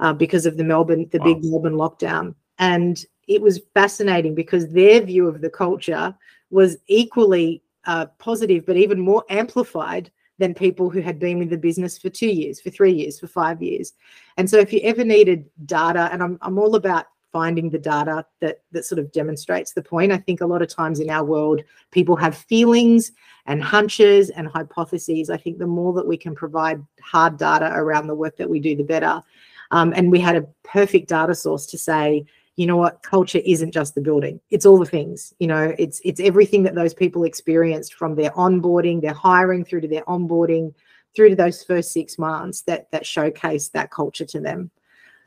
uh, 0.00 0.12
because 0.12 0.46
of 0.46 0.56
the 0.56 0.64
Melbourne, 0.64 1.08
the 1.12 1.18
wow. 1.18 1.24
big 1.24 1.44
Melbourne 1.44 1.76
lockdown. 1.76 2.34
And 2.58 3.02
it 3.28 3.40
was 3.40 3.60
fascinating 3.74 4.34
because 4.34 4.68
their 4.68 5.00
view 5.00 5.28
of 5.28 5.40
the 5.40 5.50
culture 5.50 6.14
was 6.50 6.76
equally 6.88 7.62
uh, 7.84 8.06
positive, 8.18 8.66
but 8.66 8.76
even 8.76 8.98
more 8.98 9.24
amplified 9.30 10.10
than 10.38 10.54
people 10.54 10.90
who 10.90 11.00
had 11.00 11.18
been 11.18 11.38
with 11.38 11.50
the 11.50 11.56
business 11.56 11.98
for 11.98 12.08
two 12.08 12.30
years, 12.30 12.60
for 12.60 12.70
three 12.70 12.92
years, 12.92 13.20
for 13.20 13.26
five 13.26 13.62
years. 13.62 13.92
And 14.36 14.48
so, 14.48 14.58
if 14.58 14.72
you 14.72 14.80
ever 14.82 15.04
needed 15.04 15.44
data, 15.66 16.08
and 16.12 16.22
I'm, 16.22 16.38
I'm 16.42 16.58
all 16.58 16.74
about 16.74 17.06
finding 17.32 17.70
the 17.70 17.78
data 17.78 18.26
that 18.40 18.62
that 18.72 18.84
sort 18.84 18.98
of 18.98 19.12
demonstrates 19.12 19.72
the 19.72 19.82
point. 19.82 20.12
I 20.12 20.18
think 20.18 20.40
a 20.40 20.46
lot 20.46 20.62
of 20.62 20.68
times 20.68 20.98
in 20.98 21.10
our 21.10 21.24
world, 21.24 21.62
people 21.90 22.16
have 22.16 22.36
feelings 22.36 23.12
and 23.46 23.62
hunches 23.62 24.30
and 24.30 24.48
hypotheses. 24.48 25.30
I 25.30 25.36
think 25.36 25.58
the 25.58 25.66
more 25.66 25.92
that 25.94 26.06
we 26.06 26.16
can 26.16 26.34
provide 26.34 26.84
hard 27.00 27.36
data 27.36 27.70
around 27.72 28.06
the 28.06 28.14
work 28.14 28.36
that 28.36 28.50
we 28.50 28.60
do, 28.60 28.74
the 28.74 28.82
better. 28.82 29.22
Um, 29.70 29.92
and 29.94 30.10
we 30.10 30.20
had 30.20 30.36
a 30.36 30.46
perfect 30.64 31.08
data 31.08 31.34
source 31.34 31.66
to 31.66 31.78
say, 31.78 32.24
you 32.56 32.66
know 32.66 32.76
what 32.76 33.02
culture 33.02 33.40
isn't 33.46 33.72
just 33.72 33.94
the 33.94 34.02
building. 34.02 34.38
It's 34.50 34.66
all 34.66 34.78
the 34.78 34.84
things 34.84 35.32
you 35.38 35.46
know 35.46 35.74
it's 35.78 36.00
it's 36.04 36.20
everything 36.20 36.62
that 36.64 36.74
those 36.74 36.92
people 36.92 37.24
experienced 37.24 37.94
from 37.94 38.16
their 38.16 38.30
onboarding 38.32 39.00
their 39.00 39.14
hiring 39.14 39.64
through 39.64 39.80
to 39.82 39.88
their 39.88 40.02
onboarding 40.02 40.74
through 41.16 41.30
to 41.30 41.36
those 41.36 41.64
first 41.64 41.92
six 41.92 42.18
months 42.18 42.60
that 42.62 42.90
that 42.90 43.06
showcase 43.06 43.68
that 43.68 43.90
culture 43.90 44.26
to 44.26 44.40
them. 44.40 44.70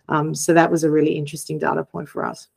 Um, 0.09 0.35
so 0.35 0.53
that 0.53 0.69
was 0.69 0.83
a 0.83 0.91
really 0.91 1.13
interesting 1.13 1.57
data 1.57 1.83
point 1.83 2.07
for 2.07 2.23
us. 2.23 2.49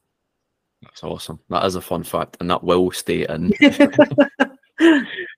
That's 0.82 1.02
awesome. 1.02 1.40
That 1.48 1.64
is 1.64 1.76
a 1.76 1.80
fun 1.80 2.02
fact 2.02 2.36
and 2.40 2.50
that 2.50 2.62
will 2.62 2.90
stay 2.90 3.26
in 3.26 3.52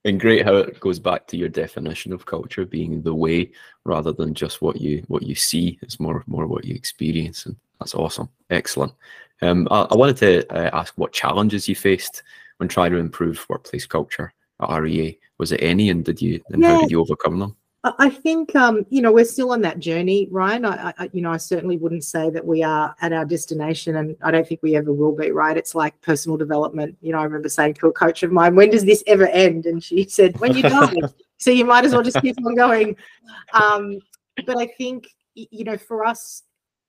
and 0.08 0.20
great 0.20 0.44
how 0.44 0.56
it 0.56 0.80
goes 0.80 0.98
back 0.98 1.26
to 1.28 1.36
your 1.36 1.48
definition 1.48 2.12
of 2.12 2.26
culture 2.26 2.64
being 2.64 3.02
the 3.02 3.14
way 3.14 3.50
rather 3.84 4.12
than 4.12 4.34
just 4.34 4.60
what 4.60 4.80
you 4.80 5.04
what 5.08 5.22
you 5.22 5.34
see. 5.34 5.78
It's 5.82 6.00
more 6.00 6.24
more 6.26 6.46
what 6.46 6.64
you 6.64 6.74
experience 6.74 7.46
and 7.46 7.56
that's 7.78 7.94
awesome. 7.94 8.28
Excellent. 8.50 8.92
Um, 9.40 9.68
I, 9.70 9.82
I, 9.82 9.94
wanted 9.94 10.16
to 10.16 10.52
uh, 10.52 10.70
ask 10.76 10.94
what 10.96 11.12
challenges 11.12 11.68
you 11.68 11.76
faced 11.76 12.24
when 12.56 12.68
trying 12.68 12.90
to 12.90 12.98
improve 12.98 13.46
workplace 13.48 13.86
culture 13.86 14.32
at 14.60 14.82
rea 14.82 15.18
was 15.38 15.52
it 15.52 15.62
any 15.62 15.90
and 15.90 16.04
did 16.04 16.20
you 16.20 16.40
and 16.50 16.62
yeah. 16.62 16.74
how 16.74 16.80
did 16.80 16.90
you 16.90 17.00
overcome 17.00 17.38
them 17.38 17.56
I 17.84 18.10
think 18.10 18.56
um, 18.56 18.84
you 18.90 19.00
know 19.00 19.12
we're 19.12 19.24
still 19.24 19.52
on 19.52 19.60
that 19.60 19.78
journey, 19.78 20.26
Ryan. 20.32 20.64
I, 20.64 20.92
I, 20.98 21.10
you 21.12 21.22
know 21.22 21.30
I 21.30 21.36
certainly 21.36 21.76
wouldn't 21.76 22.02
say 22.02 22.28
that 22.30 22.44
we 22.44 22.64
are 22.64 22.94
at 23.00 23.12
our 23.12 23.24
destination, 23.24 23.96
and 23.96 24.16
I 24.22 24.32
don't 24.32 24.46
think 24.46 24.62
we 24.64 24.74
ever 24.74 24.92
will 24.92 25.14
be. 25.14 25.30
Right? 25.30 25.56
It's 25.56 25.76
like 25.76 26.00
personal 26.00 26.36
development. 26.36 26.96
You 27.00 27.12
know, 27.12 27.18
I 27.18 27.24
remember 27.24 27.48
saying 27.48 27.74
to 27.74 27.86
a 27.86 27.92
coach 27.92 28.24
of 28.24 28.32
mine, 28.32 28.56
"When 28.56 28.70
does 28.70 28.84
this 28.84 29.04
ever 29.06 29.28
end?" 29.28 29.66
And 29.66 29.82
she 29.82 30.04
said, 30.08 30.38
"When 30.40 30.56
you 30.56 30.62
die." 30.62 30.92
so 31.38 31.52
you 31.52 31.64
might 31.64 31.84
as 31.84 31.92
well 31.92 32.02
just 32.02 32.20
keep 32.20 32.36
on 32.44 32.56
going. 32.56 32.96
Um, 33.52 34.00
but 34.44 34.58
I 34.58 34.66
think 34.66 35.06
you 35.34 35.62
know 35.62 35.76
for 35.76 36.04
us, 36.04 36.42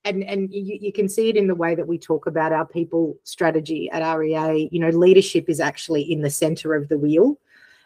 and 0.06 0.24
and 0.24 0.52
you, 0.52 0.80
you, 0.82 0.92
can 0.92 1.08
see 1.08 1.30
it 1.30 1.38
in 1.38 1.46
the 1.46 1.54
way 1.54 1.76
that 1.76 1.88
we 1.88 2.00
talk 2.00 2.26
about 2.26 2.52
our 2.52 2.66
people 2.66 3.16
strategy 3.26 3.92
at 3.92 4.02
REA. 4.18 4.70
You 4.72 4.80
know, 4.80 4.90
leadership 4.90 5.50
is 5.50 5.60
actually 5.60 6.12
in 6.12 6.22
the 6.22 6.32
center 6.32 6.74
of 6.74 6.90
the 6.90 6.98
wheel. 6.98 7.38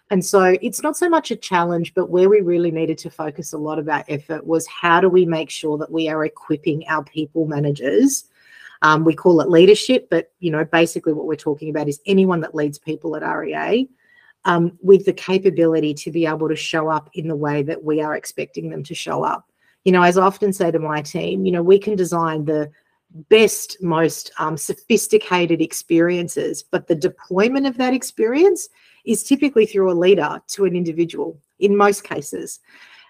And 0.09 0.23
so 0.23 0.57
it's 0.61 0.83
not 0.83 0.97
so 0.97 1.09
much 1.09 1.31
a 1.31 1.35
challenge, 1.35 1.93
but 1.93 2.09
where 2.09 2.29
we 2.29 2.41
really 2.41 2.71
needed 2.71 2.97
to 2.99 3.09
focus 3.09 3.53
a 3.53 3.57
lot 3.57 3.79
of 3.79 3.89
our 3.89 4.03
effort 4.07 4.45
was 4.45 4.67
how 4.67 5.01
do 5.01 5.09
we 5.09 5.25
make 5.25 5.49
sure 5.49 5.77
that 5.77 5.91
we 5.91 6.09
are 6.09 6.25
equipping 6.25 6.83
our 6.87 7.03
people 7.03 7.47
managers? 7.47 8.25
Um, 8.81 9.05
we 9.05 9.15
call 9.15 9.39
it 9.39 9.49
leadership, 9.49 10.09
but 10.09 10.31
you 10.39 10.51
know, 10.51 10.65
basically 10.65 11.13
what 11.13 11.25
we're 11.25 11.35
talking 11.35 11.69
about 11.69 11.87
is 11.87 12.01
anyone 12.05 12.41
that 12.41 12.53
leads 12.53 12.77
people 12.77 13.15
at 13.15 13.23
REA 13.23 13.87
um, 14.45 14.77
with 14.81 15.05
the 15.05 15.13
capability 15.13 15.93
to 15.93 16.11
be 16.11 16.25
able 16.25 16.49
to 16.49 16.55
show 16.55 16.89
up 16.89 17.09
in 17.13 17.27
the 17.27 17.35
way 17.35 17.63
that 17.63 17.83
we 17.83 18.01
are 18.01 18.15
expecting 18.15 18.69
them 18.69 18.83
to 18.83 18.93
show 18.93 19.23
up. 19.23 19.49
You 19.85 19.93
know, 19.93 20.03
as 20.03 20.17
I 20.17 20.23
often 20.23 20.53
say 20.53 20.69
to 20.69 20.79
my 20.79 21.01
team, 21.01 21.45
you 21.45 21.51
know, 21.51 21.63
we 21.63 21.79
can 21.79 21.95
design 21.95 22.45
the 22.45 22.69
best, 23.29 23.81
most 23.81 24.31
um, 24.37 24.57
sophisticated 24.57 25.61
experiences, 25.61 26.63
but 26.63 26.87
the 26.87 26.95
deployment 26.95 27.67
of 27.67 27.77
that 27.77 27.93
experience 27.93 28.69
is 29.05 29.23
typically 29.23 29.65
through 29.65 29.91
a 29.91 29.93
leader 29.93 30.41
to 30.47 30.65
an 30.65 30.75
individual 30.75 31.39
in 31.59 31.75
most 31.75 32.03
cases. 32.03 32.59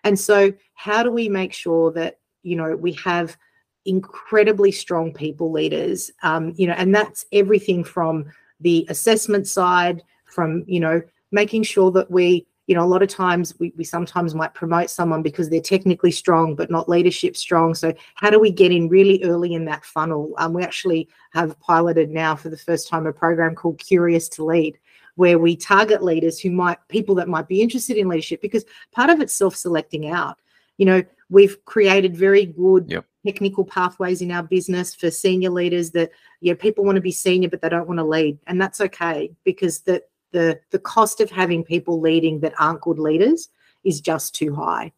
And 0.04 0.20
so, 0.20 0.54
how 0.76 1.04
do 1.04 1.12
we 1.12 1.30
make 1.30 1.54
sure 1.54 1.92
that, 1.94 2.20
you 2.44 2.56
know, 2.56 2.76
we 2.76 2.94
have 2.94 3.38
incredibly 3.86 4.72
strong 4.72 5.14
people 5.14 5.52
leaders? 5.52 6.12
Um, 6.24 6.54
you 6.56 6.68
know, 6.68 6.74
and 6.74 6.94
that's 6.94 7.26
everything 7.32 7.84
from 7.84 8.26
the 8.60 8.86
assessment 8.90 9.48
side, 9.48 10.04
from, 10.26 10.64
you 10.68 10.80
know, 10.80 11.02
making 11.32 11.64
sure 11.64 11.92
that 11.92 12.10
we, 12.12 12.46
you 12.68 12.76
know, 12.76 12.84
a 12.84 12.88
lot 12.88 13.04
of 13.04 13.10
times 13.10 13.54
we, 13.60 13.74
we 13.76 13.84
sometimes 13.84 14.34
might 14.34 14.54
promote 14.54 14.90
someone 14.90 15.22
because 15.22 15.50
they're 15.50 15.60
technically 15.60 16.12
strong 16.12 16.56
but 16.56 16.72
not 16.72 16.88
leadership 16.88 17.36
strong. 17.36 17.74
So 17.76 17.94
how 18.16 18.30
do 18.30 18.40
we 18.40 18.52
get 18.52 18.72
in 18.72 18.88
really 18.88 19.22
early 19.24 19.54
in 19.54 19.66
that 19.66 19.84
funnel? 19.84 20.34
Um, 20.38 20.54
we 20.54 20.64
actually 20.64 21.10
have 21.34 21.60
piloted 21.60 22.10
now 22.10 22.36
for 22.36 22.50
the 22.50 22.58
first 22.58 22.88
time 22.88 23.06
a 23.06 23.12
program 23.12 23.56
called 23.56 23.80
Curious 23.80 24.30
to 24.30 24.46
Lead, 24.46 24.78
where 25.16 25.38
we 25.38 25.56
target 25.56 26.04
leaders 26.04 26.40
who 26.40 26.50
might 26.52 26.78
people 26.88 27.16
that 27.16 27.28
might 27.28 27.48
be 27.48 27.62
interested 27.62 27.98
in 27.98 28.08
leadership 28.08 28.42
because 28.42 28.66
part 28.92 29.10
of 29.10 29.20
it's 29.20 29.34
self-selecting 29.34 30.10
out 30.10 30.38
you 30.78 30.86
know 30.86 31.04
we've 31.30 31.64
created 31.66 32.16
very 32.16 32.46
good 32.46 32.90
yep. 32.90 33.06
technical 33.26 33.64
pathways 33.64 34.22
in 34.22 34.32
our 34.32 34.44
business 34.44 34.94
for 34.94 35.12
senior 35.12 35.50
leaders 35.50 35.92
that 35.92 36.12
yeah 36.42 36.54
people 36.54 36.84
want 36.84 36.96
to 36.96 37.02
be 37.02 37.12
senior 37.12 37.50
but 37.50 37.62
they 37.62 37.70
don't 37.70 37.88
want 37.88 38.00
to 38.00 38.04
lead 38.04 38.38
and 38.48 38.62
that's 38.62 38.82
okay 38.82 39.32
because 39.44 39.82
the 39.82 40.02
the 40.32 40.60
the 40.72 40.80
cost 40.80 41.22
of 41.22 41.30
having 41.30 41.64
people 41.64 42.02
leading 42.02 42.40
that 42.40 42.54
aren't 42.60 42.82
good 42.82 43.00
leaders 43.00 43.50
is 43.84 44.02
just 44.02 44.34
too 44.34 44.54
high 44.54 44.92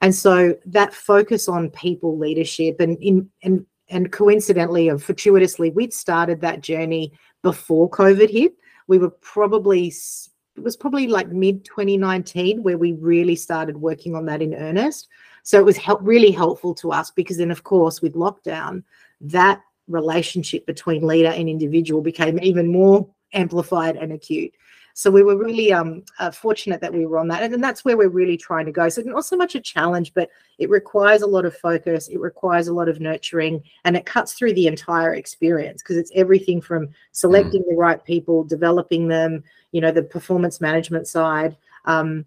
and 0.00 0.14
so 0.14 0.56
that 0.66 0.94
focus 0.94 1.48
on 1.48 1.70
people 1.70 2.18
leadership 2.18 2.80
and 2.80 2.96
in 2.98 3.28
and 3.42 3.64
and 3.88 4.12
coincidentally 4.12 4.88
or 4.88 4.98
fortuitously 4.98 5.70
we'd 5.70 5.92
started 5.92 6.40
that 6.40 6.60
journey 6.60 7.12
before 7.42 7.88
covid 7.88 8.30
hit 8.30 8.54
we 8.90 8.98
were 8.98 9.10
probably 9.10 9.86
it 9.86 10.62
was 10.64 10.76
probably 10.76 11.06
like 11.06 11.28
mid 11.28 11.64
2019 11.64 12.64
where 12.64 12.76
we 12.76 12.92
really 12.92 13.36
started 13.36 13.76
working 13.76 14.16
on 14.16 14.26
that 14.26 14.42
in 14.42 14.52
earnest. 14.52 15.08
So 15.44 15.58
it 15.60 15.64
was 15.64 15.76
help, 15.76 16.00
really 16.02 16.32
helpful 16.32 16.74
to 16.74 16.90
us 16.90 17.12
because 17.12 17.36
then, 17.38 17.52
of 17.52 17.62
course, 17.62 18.02
with 18.02 18.14
lockdown, 18.14 18.82
that 19.20 19.62
relationship 19.86 20.66
between 20.66 21.06
leader 21.06 21.28
and 21.28 21.48
individual 21.48 22.02
became 22.02 22.40
even 22.42 22.66
more 22.66 23.08
amplified 23.32 23.96
and 23.96 24.12
acute. 24.12 24.52
So 24.94 25.10
we 25.10 25.22
were 25.22 25.36
really 25.36 25.72
um, 25.72 26.04
uh, 26.18 26.30
fortunate 26.30 26.80
that 26.80 26.92
we 26.92 27.06
were 27.06 27.18
on 27.18 27.28
that. 27.28 27.42
And, 27.42 27.54
and 27.54 27.62
that's 27.62 27.84
where 27.84 27.96
we're 27.96 28.08
really 28.08 28.36
trying 28.36 28.66
to 28.66 28.72
go. 28.72 28.88
So 28.88 29.02
not 29.02 29.24
so 29.24 29.36
much 29.36 29.54
a 29.54 29.60
challenge, 29.60 30.12
but 30.14 30.30
it 30.58 30.70
requires 30.70 31.22
a 31.22 31.26
lot 31.26 31.44
of 31.44 31.56
focus. 31.56 32.08
It 32.08 32.20
requires 32.20 32.68
a 32.68 32.74
lot 32.74 32.88
of 32.88 33.00
nurturing 33.00 33.62
and 33.84 33.96
it 33.96 34.06
cuts 34.06 34.32
through 34.32 34.54
the 34.54 34.66
entire 34.66 35.14
experience 35.14 35.82
because 35.82 35.96
it's 35.96 36.12
everything 36.14 36.60
from 36.60 36.88
selecting 37.12 37.62
mm. 37.62 37.68
the 37.68 37.76
right 37.76 38.02
people, 38.04 38.44
developing 38.44 39.08
them, 39.08 39.42
you 39.72 39.80
know, 39.80 39.92
the 39.92 40.02
performance 40.02 40.60
management 40.60 41.06
side. 41.06 41.56
Um, 41.84 42.24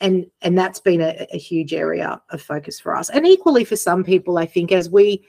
and 0.00 0.26
and 0.42 0.58
that's 0.58 0.80
been 0.80 1.00
a, 1.00 1.26
a 1.32 1.38
huge 1.38 1.72
area 1.72 2.20
of 2.30 2.42
focus 2.42 2.80
for 2.80 2.96
us. 2.96 3.10
And 3.10 3.26
equally 3.26 3.64
for 3.64 3.76
some 3.76 4.04
people, 4.04 4.38
I 4.38 4.46
think 4.46 4.72
as 4.72 4.90
we 4.90 5.24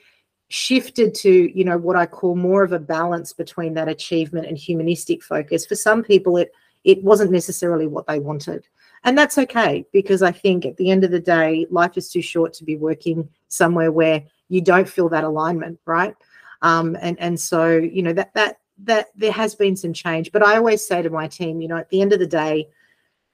shifted 0.48 1.12
to 1.12 1.50
you 1.58 1.64
know 1.64 1.76
what 1.76 1.96
i 1.96 2.06
call 2.06 2.36
more 2.36 2.62
of 2.62 2.72
a 2.72 2.78
balance 2.78 3.32
between 3.32 3.74
that 3.74 3.88
achievement 3.88 4.46
and 4.46 4.56
humanistic 4.56 5.22
focus. 5.22 5.66
For 5.66 5.74
some 5.74 6.04
people 6.04 6.36
it 6.36 6.52
it 6.84 7.02
wasn't 7.02 7.32
necessarily 7.32 7.88
what 7.88 8.06
they 8.06 8.20
wanted. 8.20 8.68
And 9.02 9.18
that's 9.18 9.38
okay 9.38 9.84
because 9.92 10.22
i 10.22 10.30
think 10.30 10.64
at 10.64 10.76
the 10.76 10.90
end 10.90 11.02
of 11.04 11.10
the 11.10 11.20
day 11.20 11.66
life 11.70 11.96
is 11.96 12.10
too 12.10 12.22
short 12.22 12.52
to 12.54 12.64
be 12.64 12.76
working 12.76 13.28
somewhere 13.48 13.90
where 13.90 14.22
you 14.48 14.60
don't 14.60 14.88
feel 14.88 15.08
that 15.08 15.24
alignment 15.24 15.80
right? 15.84 16.14
Um, 16.62 16.96
and 17.00 17.18
and 17.18 17.38
so 17.38 17.76
you 17.76 18.02
know 18.02 18.12
that 18.12 18.32
that 18.34 18.60
that 18.84 19.06
there 19.16 19.32
has 19.32 19.54
been 19.54 19.74
some 19.74 19.92
change. 19.92 20.30
But 20.30 20.46
i 20.46 20.56
always 20.56 20.86
say 20.86 21.02
to 21.02 21.10
my 21.10 21.26
team 21.26 21.60
you 21.60 21.66
know 21.66 21.78
at 21.78 21.90
the 21.90 22.00
end 22.00 22.12
of 22.12 22.20
the 22.20 22.26
day 22.26 22.68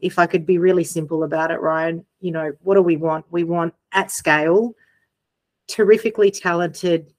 if 0.00 0.18
i 0.18 0.26
could 0.26 0.46
be 0.46 0.58
really 0.58 0.82
simple 0.82 1.22
about 1.24 1.50
it 1.50 1.60
ryan 1.60 2.04
you 2.20 2.32
know 2.32 2.52
what 2.62 2.74
do 2.76 2.82
we 2.82 2.96
want? 2.96 3.26
We 3.30 3.44
want 3.44 3.74
at 3.92 4.10
scale 4.10 4.74
terrifically 5.72 6.30
talented 6.30 7.12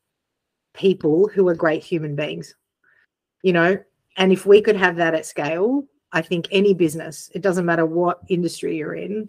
people 0.74 1.27
who 1.27 1.48
are 1.48 1.55
great 1.55 1.83
human 1.83 2.15
beings 2.15 2.55
you 3.41 3.51
know? 3.51 3.77
And 4.15 4.31
if 4.31 4.45
we 4.45 4.62
could 4.62 4.77
have 4.77 4.95
that 4.98 5.15
at 5.15 5.25
scale 5.25 5.83
i 6.13 6.22
think 6.22 6.48
any 6.51 6.74
business 6.74 7.29
it 7.33 7.41
doesn't 7.41 7.65
matter 7.65 7.86
what 7.86 8.19
industry 8.29 8.77
you're 8.77 8.93
in 8.93 9.27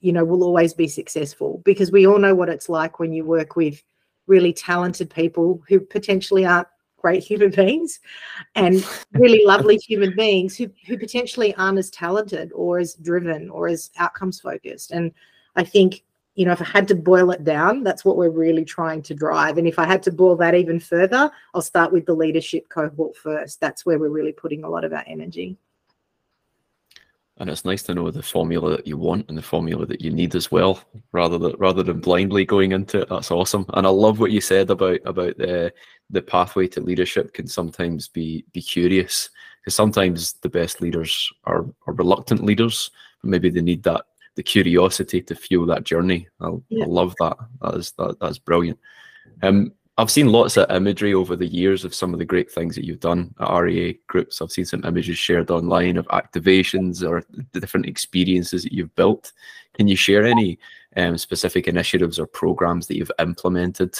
you 0.00 0.12
know 0.12 0.24
will 0.24 0.44
always 0.44 0.72
be 0.72 0.88
successful 0.88 1.60
because 1.64 1.92
we 1.92 2.06
all 2.06 2.18
know 2.18 2.34
what 2.34 2.48
it's 2.48 2.68
like 2.68 2.98
when 2.98 3.12
you 3.12 3.24
work 3.24 3.56
with 3.56 3.82
really 4.26 4.52
talented 4.52 5.10
people 5.10 5.60
who 5.68 5.80
potentially 5.80 6.46
aren't 6.46 6.68
great 6.96 7.22
human 7.22 7.50
beings 7.62 7.98
and 8.54 8.86
really 9.12 9.44
lovely 9.44 9.76
human 9.88 10.14
beings 10.14 10.56
who, 10.56 10.70
who 10.86 10.96
potentially 10.96 11.54
aren't 11.56 11.78
as 11.78 11.90
talented 11.90 12.52
or 12.54 12.78
as 12.78 12.94
driven 12.94 13.50
or 13.50 13.66
as 13.66 13.90
outcomes 13.98 14.40
focused. 14.40 14.92
And 14.92 15.12
i 15.56 15.64
think 15.64 16.04
you 16.34 16.44
know, 16.44 16.52
if 16.52 16.60
I 16.60 16.64
had 16.64 16.88
to 16.88 16.94
boil 16.94 17.30
it 17.32 17.44
down, 17.44 17.82
that's 17.82 18.04
what 18.04 18.16
we're 18.16 18.30
really 18.30 18.64
trying 18.64 19.02
to 19.02 19.14
drive. 19.14 19.58
And 19.58 19.66
if 19.66 19.78
I 19.78 19.86
had 19.86 20.02
to 20.04 20.12
boil 20.12 20.36
that 20.36 20.54
even 20.54 20.78
further, 20.78 21.30
I'll 21.54 21.62
start 21.62 21.92
with 21.92 22.06
the 22.06 22.14
leadership 22.14 22.68
cohort 22.68 23.16
first. 23.16 23.60
That's 23.60 23.84
where 23.84 23.98
we're 23.98 24.10
really 24.10 24.32
putting 24.32 24.64
a 24.64 24.68
lot 24.68 24.84
of 24.84 24.92
our 24.92 25.04
energy. 25.06 25.56
And 27.38 27.48
it's 27.48 27.64
nice 27.64 27.82
to 27.84 27.94
know 27.94 28.10
the 28.10 28.22
formula 28.22 28.76
that 28.76 28.86
you 28.86 28.98
want 28.98 29.26
and 29.28 29.36
the 29.36 29.42
formula 29.42 29.86
that 29.86 30.02
you 30.02 30.10
need 30.10 30.34
as 30.34 30.52
well, 30.52 30.84
rather 31.12 31.38
than 31.38 31.54
rather 31.58 31.82
than 31.82 31.98
blindly 31.98 32.44
going 32.44 32.72
into 32.72 33.00
it. 33.00 33.08
That's 33.08 33.30
awesome. 33.30 33.64
And 33.72 33.86
I 33.86 33.90
love 33.90 34.20
what 34.20 34.30
you 34.30 34.42
said 34.42 34.68
about 34.68 35.00
about 35.06 35.38
the 35.38 35.72
the 36.10 36.20
pathway 36.20 36.66
to 36.68 36.82
leadership 36.82 37.32
can 37.32 37.46
sometimes 37.46 38.08
be 38.08 38.44
be 38.52 38.60
curious 38.60 39.30
because 39.60 39.74
sometimes 39.74 40.34
the 40.42 40.50
best 40.50 40.82
leaders 40.82 41.32
are, 41.44 41.64
are 41.86 41.94
reluctant 41.94 42.44
leaders, 42.44 42.90
maybe 43.22 43.50
they 43.50 43.60
need 43.60 43.82
that 43.82 44.04
the 44.36 44.42
curiosity 44.42 45.20
to 45.22 45.34
fuel 45.34 45.66
that 45.66 45.84
journey. 45.84 46.28
I, 46.40 46.50
yeah. 46.68 46.84
I 46.84 46.86
love 46.86 47.14
that. 47.20 47.36
That 47.62 47.74
is 47.74 47.92
that, 47.98 48.18
that's 48.20 48.38
brilliant. 48.38 48.78
Um, 49.42 49.72
I've 49.98 50.10
seen 50.10 50.28
lots 50.28 50.56
of 50.56 50.70
imagery 50.70 51.12
over 51.12 51.36
the 51.36 51.46
years 51.46 51.84
of 51.84 51.94
some 51.94 52.14
of 52.14 52.18
the 52.18 52.24
great 52.24 52.50
things 52.50 52.74
that 52.74 52.86
you've 52.86 53.00
done 53.00 53.34
at 53.38 53.52
REA 53.52 53.98
groups. 54.06 54.40
I've 54.40 54.50
seen 54.50 54.64
some 54.64 54.82
images 54.84 55.18
shared 55.18 55.50
online 55.50 55.98
of 55.98 56.08
activations 56.08 57.06
or 57.06 57.22
the 57.52 57.60
different 57.60 57.84
experiences 57.84 58.62
that 58.62 58.72
you've 58.72 58.94
built. 58.94 59.32
Can 59.74 59.88
you 59.88 59.96
share 59.96 60.24
any 60.24 60.58
um, 60.96 61.18
specific 61.18 61.68
initiatives 61.68 62.18
or 62.18 62.26
programs 62.26 62.86
that 62.86 62.96
you've 62.96 63.12
implemented 63.18 63.94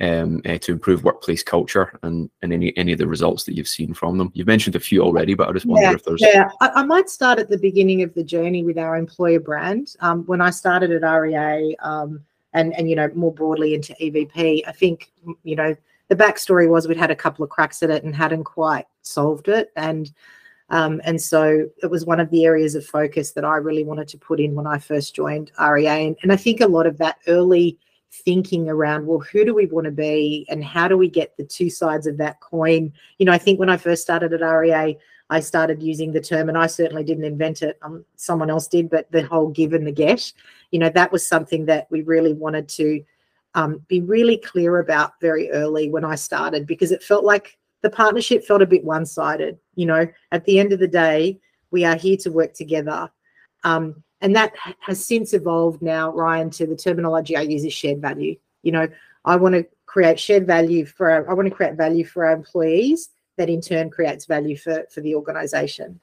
um, 0.00 0.42
uh, 0.44 0.58
to 0.58 0.72
improve 0.72 1.04
workplace 1.04 1.42
culture 1.42 1.98
and, 2.02 2.30
and 2.42 2.52
any 2.52 2.76
any 2.76 2.92
of 2.92 2.98
the 2.98 3.06
results 3.06 3.44
that 3.44 3.54
you've 3.54 3.68
seen 3.68 3.94
from 3.94 4.18
them? 4.18 4.30
You've 4.34 4.46
mentioned 4.46 4.76
a 4.76 4.80
few 4.80 5.02
already, 5.02 5.34
but 5.34 5.48
I 5.48 5.52
just 5.52 5.66
wonder 5.66 5.88
yeah, 5.88 5.94
if 5.94 6.04
there's. 6.04 6.20
Yeah, 6.20 6.50
I, 6.60 6.68
I, 6.76 6.82
might 6.84 7.08
start 7.08 7.38
at 7.38 7.48
the 7.48 7.58
beginning 7.58 8.02
of 8.02 8.12
the 8.14 8.24
journey 8.24 8.62
with 8.62 8.78
our 8.78 8.96
employer 8.96 9.40
brand. 9.40 9.94
Um, 10.00 10.24
when 10.24 10.40
I 10.40 10.50
started 10.50 10.90
at 10.90 11.08
REA 11.08 11.76
um, 11.80 12.20
and, 12.52 12.74
and, 12.74 12.88
you 12.88 12.96
know, 12.96 13.10
more 13.14 13.32
broadly 13.32 13.74
into 13.74 13.94
EVP, 13.94 14.62
I 14.66 14.72
think, 14.72 15.12
you 15.42 15.56
know, 15.56 15.74
the 16.08 16.16
backstory 16.16 16.68
was 16.68 16.86
we'd 16.86 16.96
had 16.96 17.10
a 17.10 17.16
couple 17.16 17.44
of 17.44 17.50
cracks 17.50 17.82
at 17.82 17.90
it 17.90 18.04
and 18.04 18.14
hadn't 18.14 18.44
quite 18.44 18.86
solved 19.02 19.48
it. 19.48 19.72
And 19.76 20.12
um, 20.68 21.00
and 21.04 21.20
so 21.20 21.68
it 21.82 21.90
was 21.90 22.04
one 22.04 22.18
of 22.18 22.30
the 22.30 22.44
areas 22.44 22.74
of 22.74 22.84
focus 22.84 23.32
that 23.32 23.44
I 23.44 23.56
really 23.56 23.84
wanted 23.84 24.08
to 24.08 24.18
put 24.18 24.40
in 24.40 24.54
when 24.54 24.66
I 24.66 24.78
first 24.78 25.14
joined 25.14 25.52
REA. 25.60 26.06
And, 26.08 26.16
and 26.22 26.32
I 26.32 26.36
think 26.36 26.60
a 26.60 26.66
lot 26.66 26.86
of 26.86 26.98
that 26.98 27.18
early 27.28 27.78
thinking 28.24 28.68
around 28.68 29.06
well 29.06 29.18
who 29.18 29.44
do 29.44 29.54
we 29.54 29.66
want 29.66 29.84
to 29.84 29.90
be 29.90 30.46
and 30.48 30.64
how 30.64 30.88
do 30.88 30.96
we 30.96 31.08
get 31.08 31.36
the 31.36 31.44
two 31.44 31.70
sides 31.70 32.06
of 32.06 32.16
that 32.16 32.40
coin? 32.40 32.92
You 33.18 33.26
know 33.26 33.32
i 33.32 33.38
think 33.38 33.58
when 33.58 33.70
i 33.70 33.76
first 33.76 34.02
started 34.02 34.32
at 34.32 34.40
rea 34.40 34.98
i 35.30 35.40
started 35.40 35.82
using 35.82 36.12
the 36.12 36.20
term 36.20 36.48
and 36.48 36.58
i 36.58 36.66
certainly 36.66 37.04
didn't 37.04 37.24
invent 37.24 37.62
it. 37.62 37.78
Um, 37.82 38.04
someone 38.16 38.50
else 38.50 38.68
did 38.68 38.90
but 38.90 39.10
the 39.10 39.24
whole 39.24 39.48
give 39.48 39.72
and 39.72 39.86
the 39.86 39.92
get 39.92 40.32
you 40.70 40.78
know 40.78 40.90
that 40.90 41.12
was 41.12 41.26
something 41.26 41.66
that 41.66 41.86
we 41.90 42.02
really 42.02 42.32
wanted 42.32 42.68
to 42.70 43.04
um, 43.54 43.80
be 43.88 44.02
really 44.02 44.36
clear 44.36 44.80
about 44.80 45.20
very 45.20 45.50
early 45.50 45.88
when 45.88 46.04
i 46.04 46.14
started 46.14 46.66
because 46.66 46.92
it 46.92 47.02
felt 47.02 47.24
like 47.24 47.58
the 47.82 47.90
partnership 47.90 48.44
felt 48.44 48.62
a 48.62 48.66
bit 48.66 48.84
one-sided 48.84 49.58
you 49.76 49.86
know? 49.86 50.08
At 50.32 50.44
the 50.44 50.58
end 50.58 50.72
of 50.72 50.80
the 50.80 50.88
day 50.88 51.38
we 51.70 51.84
are 51.84 51.96
here 51.96 52.16
to 52.18 52.30
work 52.30 52.54
together. 52.54 53.10
Um, 53.64 54.02
and 54.20 54.34
that 54.34 54.54
has 54.80 55.04
since 55.04 55.34
evolved 55.34 55.82
now, 55.82 56.12
Ryan, 56.12 56.50
to 56.50 56.66
the 56.66 56.76
terminology 56.76 57.36
I 57.36 57.42
use 57.42 57.64
is 57.64 57.72
shared 57.72 58.00
value. 58.00 58.36
You 58.62 58.72
know, 58.72 58.88
I 59.24 59.36
want 59.36 59.54
to 59.54 59.66
create 59.86 60.18
shared 60.18 60.46
value 60.46 60.86
for 60.86 61.10
our, 61.10 61.28
I 61.28 61.34
want 61.34 61.48
to 61.48 61.54
create 61.54 61.74
value 61.74 62.04
for 62.04 62.24
our 62.24 62.32
employees 62.32 63.10
that 63.36 63.50
in 63.50 63.60
turn 63.60 63.90
creates 63.90 64.24
value 64.24 64.56
for, 64.56 64.86
for 64.90 65.00
the 65.00 65.14
organization. 65.14 66.00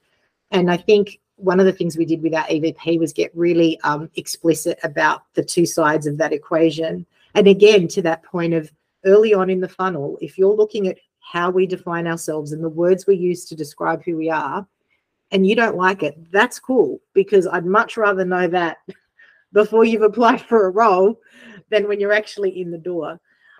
And 0.51 0.69
I 0.69 0.77
think 0.77 1.19
one 1.37 1.59
of 1.59 1.65
the 1.65 1.73
things 1.73 1.97
we 1.97 2.05
did 2.05 2.21
with 2.21 2.35
our 2.35 2.45
EVP 2.45 2.99
was 2.99 3.11
get 3.11 3.35
really 3.35 3.79
um, 3.81 4.09
explicit 4.15 4.77
about 4.83 5.23
the 5.33 5.43
two 5.43 5.65
sides 5.65 6.05
of 6.05 6.17
that 6.19 6.33
equation. 6.33 7.05
And 7.33 7.47
again, 7.47 7.87
to 7.89 8.01
that 8.03 8.23
point 8.23 8.53
of 8.53 8.71
early 9.05 9.33
on 9.33 9.49
in 9.49 9.59
the 9.59 9.67
funnel, 9.67 10.17
if 10.21 10.37
you're 10.37 10.55
looking 10.55 10.87
at 10.87 10.97
how 11.19 11.49
we 11.49 11.65
define 11.65 12.05
ourselves 12.05 12.51
and 12.51 12.63
the 12.63 12.69
words 12.69 13.07
we 13.07 13.15
use 13.15 13.45
to 13.45 13.55
describe 13.55 14.03
who 14.03 14.15
we 14.15 14.29
are, 14.29 14.67
and 15.33 15.45
you 15.45 15.55
don't 15.55 15.75
like 15.75 16.03
it, 16.03 16.31
that's 16.31 16.59
cool 16.59 17.01
because 17.13 17.47
I'd 17.47 17.65
much 17.65 17.97
rather 17.97 18.23
know 18.23 18.47
that 18.47 18.77
before 19.51 19.83
you've 19.83 20.03
applied 20.03 20.41
for 20.41 20.67
a 20.67 20.69
role 20.69 21.19
than 21.69 21.87
when 21.87 21.99
you're 21.99 22.13
actually 22.13 22.61
in 22.61 22.71
the 22.71 22.77
door. 22.77 23.19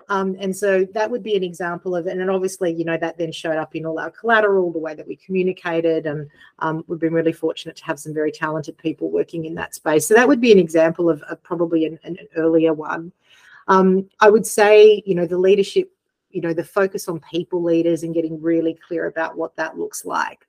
Um, 0.09 0.35
and 0.39 0.55
so 0.55 0.85
that 0.93 1.09
would 1.09 1.23
be 1.23 1.35
an 1.35 1.43
example 1.43 1.95
of. 1.95 2.07
And 2.07 2.29
obviously, 2.29 2.73
you 2.73 2.85
know, 2.85 2.97
that 2.97 3.17
then 3.17 3.31
showed 3.31 3.57
up 3.57 3.75
in 3.75 3.85
all 3.85 3.99
our 3.99 4.11
collateral, 4.11 4.71
the 4.71 4.79
way 4.79 4.93
that 4.93 5.07
we 5.07 5.15
communicated. 5.15 6.05
And 6.05 6.29
um, 6.59 6.83
we've 6.87 6.99
been 6.99 7.13
really 7.13 7.31
fortunate 7.31 7.75
to 7.77 7.85
have 7.85 7.99
some 7.99 8.13
very 8.13 8.31
talented 8.31 8.77
people 8.77 9.09
working 9.09 9.45
in 9.45 9.55
that 9.55 9.73
space. 9.73 10.05
So 10.05 10.13
that 10.13 10.27
would 10.27 10.41
be 10.41 10.51
an 10.51 10.59
example 10.59 11.09
of, 11.09 11.21
of 11.23 11.41
probably 11.41 11.85
an, 11.85 11.99
an, 12.03 12.17
earlier 12.35 12.73
one. 12.73 13.11
Um, 13.67 14.09
I 14.19 14.29
would 14.29 14.45
say, 14.45 15.01
you 15.05 15.15
know, 15.15 15.25
the 15.25 15.37
leadership, 15.37 15.89
you 16.31 16.41
know, 16.41 16.53
the 16.53 16.65
focus 16.65 17.07
on 17.07 17.21
people 17.21 17.63
leaders 17.63 18.03
and 18.03 18.13
getting 18.13 18.41
really 18.41 18.77
clear 18.85 19.07
about 19.07 19.37
what 19.37 19.55
that 19.55 19.77
looks 19.77 20.03
like. 20.03 20.45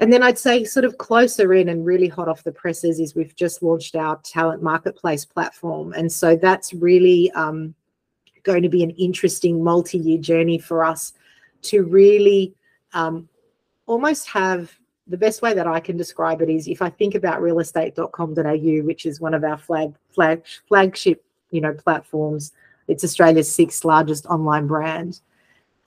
And 0.00 0.10
then 0.10 0.22
I'd 0.22 0.38
say, 0.38 0.64
sort 0.64 0.86
of 0.86 0.96
closer 0.96 1.52
in 1.52 1.68
and 1.68 1.84
really 1.84 2.08
hot 2.08 2.26
off 2.26 2.42
the 2.42 2.52
presses, 2.52 2.98
is 2.98 3.14
we've 3.14 3.36
just 3.36 3.62
launched 3.62 3.94
our 3.94 4.16
talent 4.24 4.62
marketplace 4.62 5.26
platform. 5.26 5.92
And 5.92 6.10
so 6.10 6.36
that's 6.36 6.72
really 6.72 7.30
um, 7.32 7.74
going 8.42 8.62
to 8.62 8.70
be 8.70 8.82
an 8.82 8.90
interesting 8.90 9.62
multi 9.62 9.98
year 9.98 10.18
journey 10.18 10.58
for 10.58 10.84
us 10.84 11.12
to 11.62 11.82
really 11.82 12.54
um, 12.94 13.28
almost 13.86 14.26
have 14.28 14.72
the 15.06 15.18
best 15.18 15.42
way 15.42 15.52
that 15.52 15.66
I 15.66 15.80
can 15.80 15.96
describe 15.96 16.40
it 16.40 16.48
is 16.48 16.66
if 16.66 16.80
I 16.80 16.88
think 16.88 17.14
about 17.14 17.40
realestate.com.au, 17.40 18.86
which 18.86 19.04
is 19.04 19.20
one 19.20 19.34
of 19.34 19.44
our 19.44 19.58
flag, 19.58 19.92
flag 20.14 20.44
flagship 20.66 21.22
you 21.50 21.60
know 21.60 21.74
platforms, 21.74 22.52
it's 22.88 23.04
Australia's 23.04 23.52
sixth 23.52 23.84
largest 23.84 24.24
online 24.26 24.66
brand. 24.66 25.20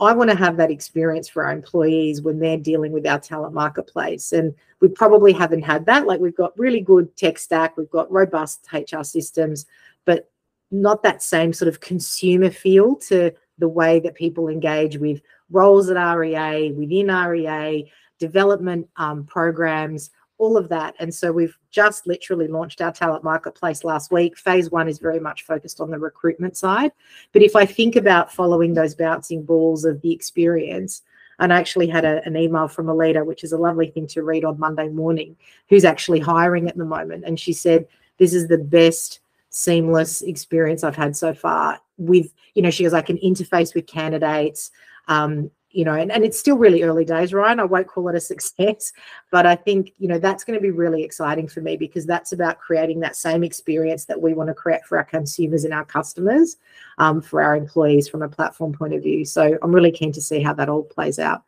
I 0.03 0.13
want 0.13 0.29
to 0.29 0.35
have 0.35 0.57
that 0.57 0.71
experience 0.71 1.29
for 1.29 1.45
our 1.45 1.51
employees 1.51 2.21
when 2.21 2.39
they're 2.39 2.57
dealing 2.57 2.91
with 2.91 3.05
our 3.05 3.19
talent 3.19 3.53
marketplace. 3.53 4.31
And 4.31 4.53
we 4.79 4.87
probably 4.87 5.33
haven't 5.33 5.63
had 5.63 5.85
that. 5.85 6.07
Like 6.07 6.19
we've 6.19 6.35
got 6.35 6.57
really 6.57 6.81
good 6.81 7.15
tech 7.15 7.37
stack, 7.37 7.77
we've 7.77 7.89
got 7.89 8.11
robust 8.11 8.67
HR 8.71 9.03
systems, 9.03 9.65
but 10.05 10.29
not 10.71 11.03
that 11.03 11.21
same 11.21 11.53
sort 11.53 11.69
of 11.69 11.79
consumer 11.79 12.49
feel 12.49 12.95
to 12.95 13.31
the 13.59 13.69
way 13.69 13.99
that 13.99 14.15
people 14.15 14.49
engage 14.49 14.97
with 14.97 15.21
roles 15.51 15.89
at 15.89 16.13
REA, 16.15 16.71
within 16.71 17.07
REA, 17.07 17.91
development 18.19 18.89
um, 18.97 19.23
programs, 19.25 20.09
all 20.37 20.57
of 20.57 20.69
that. 20.69 20.95
And 20.99 21.13
so 21.13 21.31
we've 21.31 21.57
just 21.71 22.07
literally 22.07 22.47
launched 22.47 22.81
our 22.81 22.91
talent 22.91 23.23
marketplace 23.23 23.83
last 23.83 24.11
week. 24.11 24.37
Phase 24.37 24.71
one 24.71 24.87
is 24.87 24.99
very 24.99 25.19
much 25.19 25.43
focused 25.43 25.79
on 25.79 25.89
the 25.89 25.99
recruitment 25.99 26.57
side. 26.57 26.91
But 27.31 27.43
if 27.43 27.55
I 27.55 27.65
think 27.65 27.95
about 27.95 28.33
following 28.33 28.73
those 28.73 28.95
bouncing 28.95 29.43
balls 29.43 29.85
of 29.85 30.01
the 30.01 30.11
experience, 30.11 31.01
and 31.39 31.51
I 31.53 31.59
actually 31.59 31.87
had 31.87 32.05
a, 32.05 32.23
an 32.25 32.37
email 32.37 32.67
from 32.67 32.89
a 32.89 32.95
leader, 32.95 33.23
which 33.23 33.43
is 33.43 33.51
a 33.51 33.57
lovely 33.57 33.87
thing 33.87 34.07
to 34.07 34.23
read 34.23 34.45
on 34.45 34.59
Monday 34.59 34.89
morning, 34.89 35.35
who's 35.69 35.85
actually 35.85 36.19
hiring 36.19 36.67
at 36.67 36.77
the 36.77 36.85
moment. 36.85 37.23
And 37.25 37.39
she 37.39 37.53
said, 37.53 37.87
This 38.17 38.33
is 38.33 38.47
the 38.47 38.57
best 38.57 39.19
seamless 39.49 40.21
experience 40.23 40.83
I've 40.83 40.95
had 40.95 41.15
so 41.15 41.33
far 41.33 41.79
with, 41.97 42.33
you 42.55 42.61
know, 42.61 42.71
she 42.71 42.83
goes, 42.83 42.93
I 42.93 43.01
can 43.01 43.17
interface 43.17 43.75
with 43.75 43.87
candidates. 43.87 44.71
Um, 45.07 45.51
you 45.73 45.83
know, 45.83 45.93
and, 45.93 46.11
and 46.11 46.23
it's 46.23 46.39
still 46.39 46.57
really 46.57 46.83
early 46.83 47.03
days, 47.03 47.33
Ryan. 47.33 47.59
I 47.59 47.65
won't 47.65 47.87
call 47.87 48.07
it 48.07 48.15
a 48.15 48.19
success, 48.33 48.93
but 49.31 49.45
I 49.45 49.55
think, 49.55 49.91
you 49.97 50.07
know, 50.07 50.19
that's 50.19 50.43
going 50.43 50.57
to 50.57 50.61
be 50.61 50.71
really 50.71 51.03
exciting 51.03 51.47
for 51.47 51.61
me 51.61 51.75
because 51.75 52.05
that's 52.05 52.31
about 52.31 52.59
creating 52.59 52.99
that 53.01 53.15
same 53.15 53.43
experience 53.43 54.05
that 54.05 54.21
we 54.21 54.33
want 54.33 54.47
to 54.47 54.53
create 54.53 54.85
for 54.85 54.97
our 54.97 55.03
consumers 55.03 55.65
and 55.65 55.73
our 55.73 55.83
customers, 55.83 56.57
um, 56.99 57.21
for 57.21 57.41
our 57.41 57.55
employees 57.55 58.07
from 58.07 58.21
a 58.21 58.29
platform 58.29 58.71
point 58.71 58.93
of 58.93 59.03
view. 59.03 59.25
So 59.25 59.57
I'm 59.61 59.73
really 59.73 59.91
keen 59.91 60.11
to 60.13 60.21
see 60.21 60.41
how 60.41 60.53
that 60.53 60.69
all 60.69 60.83
plays 60.83 61.19
out. 61.19 61.43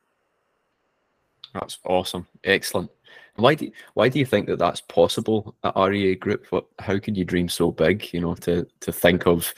That's 1.53 1.77
awesome. 1.85 2.27
Excellent. 2.43 2.91
Why 3.37 3.53
do 3.55 3.65
you, 3.65 3.71
why 3.95 4.07
do 4.09 4.17
you 4.17 4.25
think 4.25 4.47
that 4.47 4.59
that's 4.59 4.81
possible 4.81 5.55
at 5.63 5.75
REA 5.75 6.15
Group? 6.15 6.45
What 6.51 6.65
how 6.79 6.97
can 6.99 7.15
you 7.15 7.25
dream 7.25 7.49
so 7.49 7.69
big? 7.69 8.13
You 8.13 8.21
know, 8.21 8.35
to 8.35 8.65
to 8.79 8.91
think 8.93 9.27
of 9.27 9.53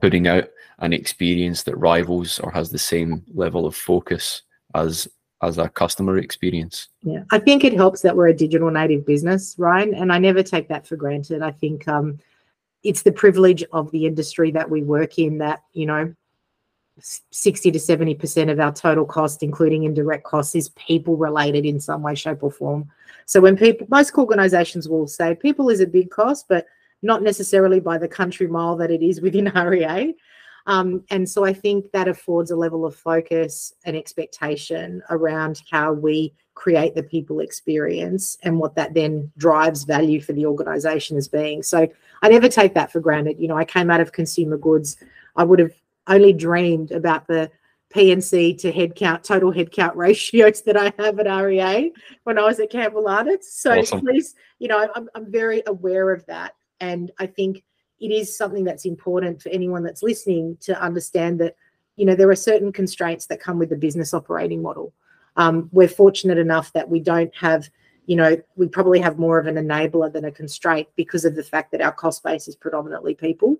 putting 0.00 0.26
out 0.26 0.48
an 0.78 0.92
experience 0.92 1.62
that 1.64 1.76
rivals 1.76 2.38
or 2.38 2.50
has 2.50 2.70
the 2.70 2.78
same 2.78 3.22
level 3.34 3.66
of 3.66 3.76
focus 3.76 4.42
as 4.74 5.08
as 5.42 5.56
a 5.56 5.70
customer 5.70 6.18
experience. 6.18 6.88
Yeah, 7.02 7.24
I 7.30 7.38
think 7.38 7.64
it 7.64 7.72
helps 7.72 8.02
that 8.02 8.14
we're 8.14 8.28
a 8.28 8.36
digital 8.36 8.70
native 8.70 9.06
business, 9.06 9.54
Ryan, 9.58 9.94
and 9.94 10.12
I 10.12 10.18
never 10.18 10.42
take 10.42 10.68
that 10.68 10.86
for 10.86 10.96
granted. 10.96 11.40
I 11.40 11.50
think 11.50 11.88
um, 11.88 12.18
it's 12.82 13.02
the 13.02 13.12
privilege 13.12 13.64
of 13.72 13.90
the 13.90 14.06
industry 14.06 14.50
that 14.50 14.68
we 14.68 14.82
work 14.82 15.18
in 15.18 15.38
that 15.38 15.62
you 15.72 15.86
know 15.86 16.14
60 16.98 17.70
to 17.70 17.80
70 17.80 18.14
percent 18.14 18.50
of 18.50 18.60
our 18.60 18.72
total 18.72 19.06
cost 19.06 19.42
including 19.42 19.84
indirect 19.84 20.24
costs 20.24 20.54
is 20.54 20.68
people 20.70 21.16
related 21.16 21.64
in 21.64 21.80
some 21.80 22.02
way 22.02 22.14
shape 22.14 22.42
or 22.42 22.50
form 22.50 22.90
so 23.24 23.40
when 23.40 23.56
people 23.56 23.86
most 23.90 24.14
organizations 24.16 24.88
will 24.88 25.06
say 25.06 25.34
people 25.34 25.70
is 25.70 25.80
a 25.80 25.86
big 25.86 26.10
cost 26.10 26.46
but 26.48 26.66
not 27.02 27.22
necessarily 27.22 27.80
by 27.80 27.98
the 27.98 28.08
country 28.08 28.46
mile 28.46 28.76
that 28.76 28.90
it 28.90 29.02
is 29.02 29.20
within 29.20 29.46
REA 29.54 30.14
um, 30.66 31.04
and 31.10 31.28
so 31.28 31.44
I 31.44 31.52
think 31.52 31.90
that 31.92 32.08
affords 32.08 32.50
a 32.50 32.56
level 32.56 32.84
of 32.84 32.94
focus 32.94 33.72
and 33.84 33.96
expectation 33.96 35.02
around 35.10 35.62
how 35.70 35.92
we 35.92 36.34
create 36.54 36.94
the 36.94 37.02
people 37.02 37.40
experience 37.40 38.36
and 38.42 38.58
what 38.58 38.74
that 38.74 38.94
then 38.94 39.30
drives 39.36 39.84
value 39.84 40.20
for 40.20 40.32
the 40.32 40.46
organization 40.46 41.16
as 41.16 41.28
being. 41.28 41.62
So 41.62 41.88
I 42.22 42.28
never 42.28 42.48
take 42.48 42.74
that 42.74 42.92
for 42.92 43.00
granted. 43.00 43.40
You 43.40 43.48
know, 43.48 43.56
I 43.56 43.64
came 43.64 43.90
out 43.90 44.00
of 44.00 44.12
consumer 44.12 44.58
goods. 44.58 44.96
I 45.36 45.44
would 45.44 45.58
have 45.58 45.72
only 46.06 46.32
dreamed 46.32 46.92
about 46.92 47.26
the 47.26 47.50
PNC 47.94 48.58
to 48.58 48.72
headcount, 48.72 49.22
total 49.22 49.52
headcount 49.52 49.92
ratios 49.96 50.62
that 50.62 50.76
I 50.76 50.92
have 51.02 51.18
at 51.18 51.42
REA 51.42 51.92
when 52.24 52.38
I 52.38 52.42
was 52.42 52.60
at 52.60 52.70
Campbell 52.70 53.08
Arnott's. 53.08 53.52
So 53.52 53.78
awesome. 53.78 54.00
please, 54.00 54.34
you 54.58 54.68
know, 54.68 54.88
I'm, 54.94 55.08
I'm 55.14 55.30
very 55.32 55.62
aware 55.66 56.12
of 56.12 56.24
that. 56.26 56.54
And 56.80 57.10
I 57.18 57.26
think 57.26 57.62
it 58.00 58.10
is 58.10 58.36
something 58.36 58.64
that's 58.64 58.84
important 58.84 59.42
for 59.42 59.50
anyone 59.50 59.82
that's 59.82 60.02
listening 60.02 60.56
to 60.62 60.80
understand 60.80 61.40
that 61.40 61.56
you 61.96 62.06
know 62.06 62.14
there 62.14 62.30
are 62.30 62.36
certain 62.36 62.72
constraints 62.72 63.26
that 63.26 63.40
come 63.40 63.58
with 63.58 63.68
the 63.68 63.76
business 63.76 64.14
operating 64.14 64.62
model. 64.62 64.92
Um, 65.36 65.68
we're 65.72 65.88
fortunate 65.88 66.38
enough 66.38 66.72
that 66.72 66.88
we 66.88 67.00
don't 67.00 67.34
have 67.36 67.68
you 68.06 68.16
know 68.16 68.40
we 68.56 68.68
probably 68.68 69.00
have 69.00 69.18
more 69.18 69.38
of 69.38 69.46
an 69.46 69.56
enabler 69.56 70.12
than 70.12 70.24
a 70.24 70.32
constraint 70.32 70.88
because 70.96 71.24
of 71.24 71.36
the 71.36 71.44
fact 71.44 71.72
that 71.72 71.82
our 71.82 71.92
cost 71.92 72.22
base 72.22 72.48
is 72.48 72.56
predominantly 72.56 73.14
people. 73.14 73.58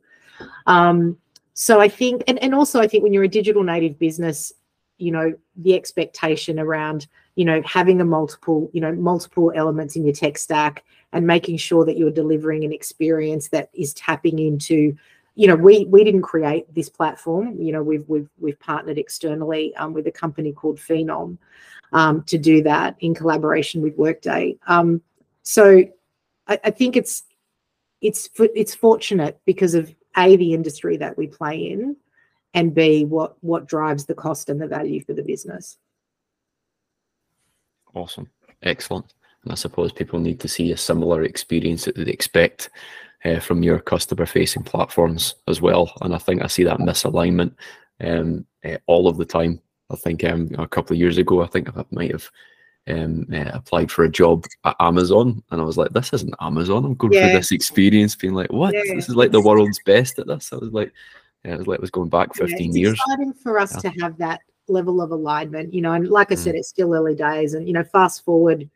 Um, 0.67 1.19
so 1.61 1.79
i 1.79 1.89
think 1.89 2.23
and, 2.27 2.43
and 2.43 2.55
also 2.55 2.81
i 2.81 2.87
think 2.87 3.03
when 3.03 3.13
you're 3.13 3.25
a 3.25 3.29
digital 3.29 3.63
native 3.63 3.99
business 3.99 4.53
you 4.99 5.13
know 5.13 5.35
the 5.57 5.75
expectation 5.75 6.59
around 6.59 7.07
you 7.37 7.45
know 7.45 7.61
having 7.67 8.01
a 8.01 8.05
multiple 8.05 8.71
you 8.73 8.81
know 8.81 8.93
multiple 8.93 9.53
elements 9.55 9.95
in 9.95 10.05
your 10.05 10.15
tech 10.15 10.39
stack 10.39 10.85
and 11.13 11.27
making 11.27 11.57
sure 11.57 11.85
that 11.85 11.97
you're 11.97 12.11
delivering 12.11 12.65
an 12.65 12.73
experience 12.73 13.49
that 13.49 13.71
is 13.75 13.93
tapping 13.95 14.39
into 14.39 14.97
you 15.41 15.47
know, 15.47 15.57
we 15.57 15.85
we 15.87 16.05
didn't 16.05 16.23
create 16.23 16.73
this 16.75 16.89
platform. 16.89 17.57
You 17.59 17.73
know, 17.73 17.83
we've 17.83 18.07
we've 18.09 18.29
we've 18.39 18.59
partnered 18.61 18.99
externally 18.99 19.75
um, 19.77 19.95
with 19.95 20.07
a 20.07 20.11
company 20.11 20.53
called 20.53 20.79
Phenom 20.79 21.39
um, 21.93 22.23
to 22.25 22.37
do 22.37 22.63
that 22.65 22.97
in 23.01 23.15
collaboration 23.15 23.81
with 23.81 23.97
Workday. 23.97 24.59
Um, 24.67 25.01
so 25.43 25.85
I, 26.47 26.61
I, 26.65 26.71
think 26.71 26.97
it's 26.97 27.23
it's 28.01 28.29
it's 28.39 28.75
fortunate 28.75 29.41
because 29.47 29.75
of 29.75 29.95
a 30.17 30.37
the 30.37 30.53
industry 30.53 30.97
that 30.99 31.17
we 31.17 31.27
play 31.27 31.71
in, 31.71 31.97
and 32.53 32.75
b 32.75 33.05
what 33.05 33.37
what 33.43 33.67
drives 33.67 34.07
the 34.07 34.15
cost 34.15 34.49
and 34.49 34.61
the 34.61 34.67
value 34.67 35.03
for 35.03 35.15
the 35.15 35.23
business. 35.23 35.79
Awesome, 37.95 38.29
excellent. 38.63 39.15
And 39.43 39.53
I 39.53 39.55
suppose 39.55 39.93
people 39.93 40.19
need 40.19 40.41
to 40.41 40.49
see 40.49 40.73
a 40.73 40.77
similar 40.77 41.23
experience 41.23 41.85
that 41.85 41.97
they 41.97 42.11
expect 42.11 42.71
uh, 43.25 43.41
from 43.41 43.63
your 43.63 43.79
customer 43.79 44.27
facing 44.27 44.63
platforms 44.63 45.35
as 45.49 45.61
well. 45.61 45.93
And 46.03 46.15
I 46.15 46.19
think 46.19 46.43
I 46.43 46.47
see 46.47 46.65
that 46.65 46.79
misalignment 46.79 47.55
um, 48.01 48.47
uh, 48.65 48.77
all 48.87 49.09
of 49.09 49.17
the 49.17 49.25
time. 49.25 49.61
I 49.91 49.97
think 49.97 50.25
um, 50.25 50.51
a 50.59 50.69
couple 50.69 50.95
of 50.95 51.01
years 51.01 51.19
ago, 51.19 51.43
I 51.43 51.47
think 51.47 51.69
I 51.77 51.85
might 51.91 52.13
have 52.13 52.31
um, 52.89 53.27
uh, 53.33 53.51
applied 53.53 53.91
for 53.91 54.05
a 54.05 54.11
job 54.11 54.45
at 54.65 54.77
Amazon, 54.81 55.43
and 55.51 55.61
I 55.61 55.65
was 55.65 55.77
like, 55.77 55.93
"This 55.93 56.13
isn't 56.13 56.35
Amazon." 56.41 56.85
I'm 56.85 56.95
going 56.95 57.13
yeah. 57.13 57.29
through 57.29 57.39
this 57.39 57.53
experience, 57.53 58.15
being 58.15 58.35
like, 58.35 58.53
"What? 58.53 58.75
Yeah. 58.75 58.95
This 58.95 59.09
is 59.09 59.17
like 59.17 59.33
the 59.33 59.41
world's 59.41 59.81
best 59.85 60.19
at 60.19 60.27
this." 60.27 60.53
I 60.53 60.57
was 60.57 60.73
like, 60.73 60.93
"Yeah, 61.45 61.55
it 61.55 61.59
was 61.59 61.67
like 61.67 61.79
it 61.79 61.81
was 61.81 61.91
going 61.91 62.09
back 62.09 62.35
15 62.35 62.59
yeah, 62.59 62.67
it's 62.67 62.77
years." 62.77 63.01
Exciting 63.07 63.33
for 63.35 63.59
us 63.59 63.77
to 63.83 63.91
have 64.01 64.17
that 64.19 64.41
level 64.69 65.03
of 65.03 65.11
alignment, 65.11 65.75
you 65.75 65.83
know. 65.83 65.93
And 65.93 66.09
like 66.09 66.33
I 66.33 66.37
said, 66.37 66.55
mm. 66.55 66.59
it's 66.59 66.69
still 66.69 66.95
early 66.95 67.15
days, 67.15 67.55
and 67.55 67.67
you 67.67 67.75
know, 67.75 67.85
fast 67.85 68.25
forward, 68.25 68.69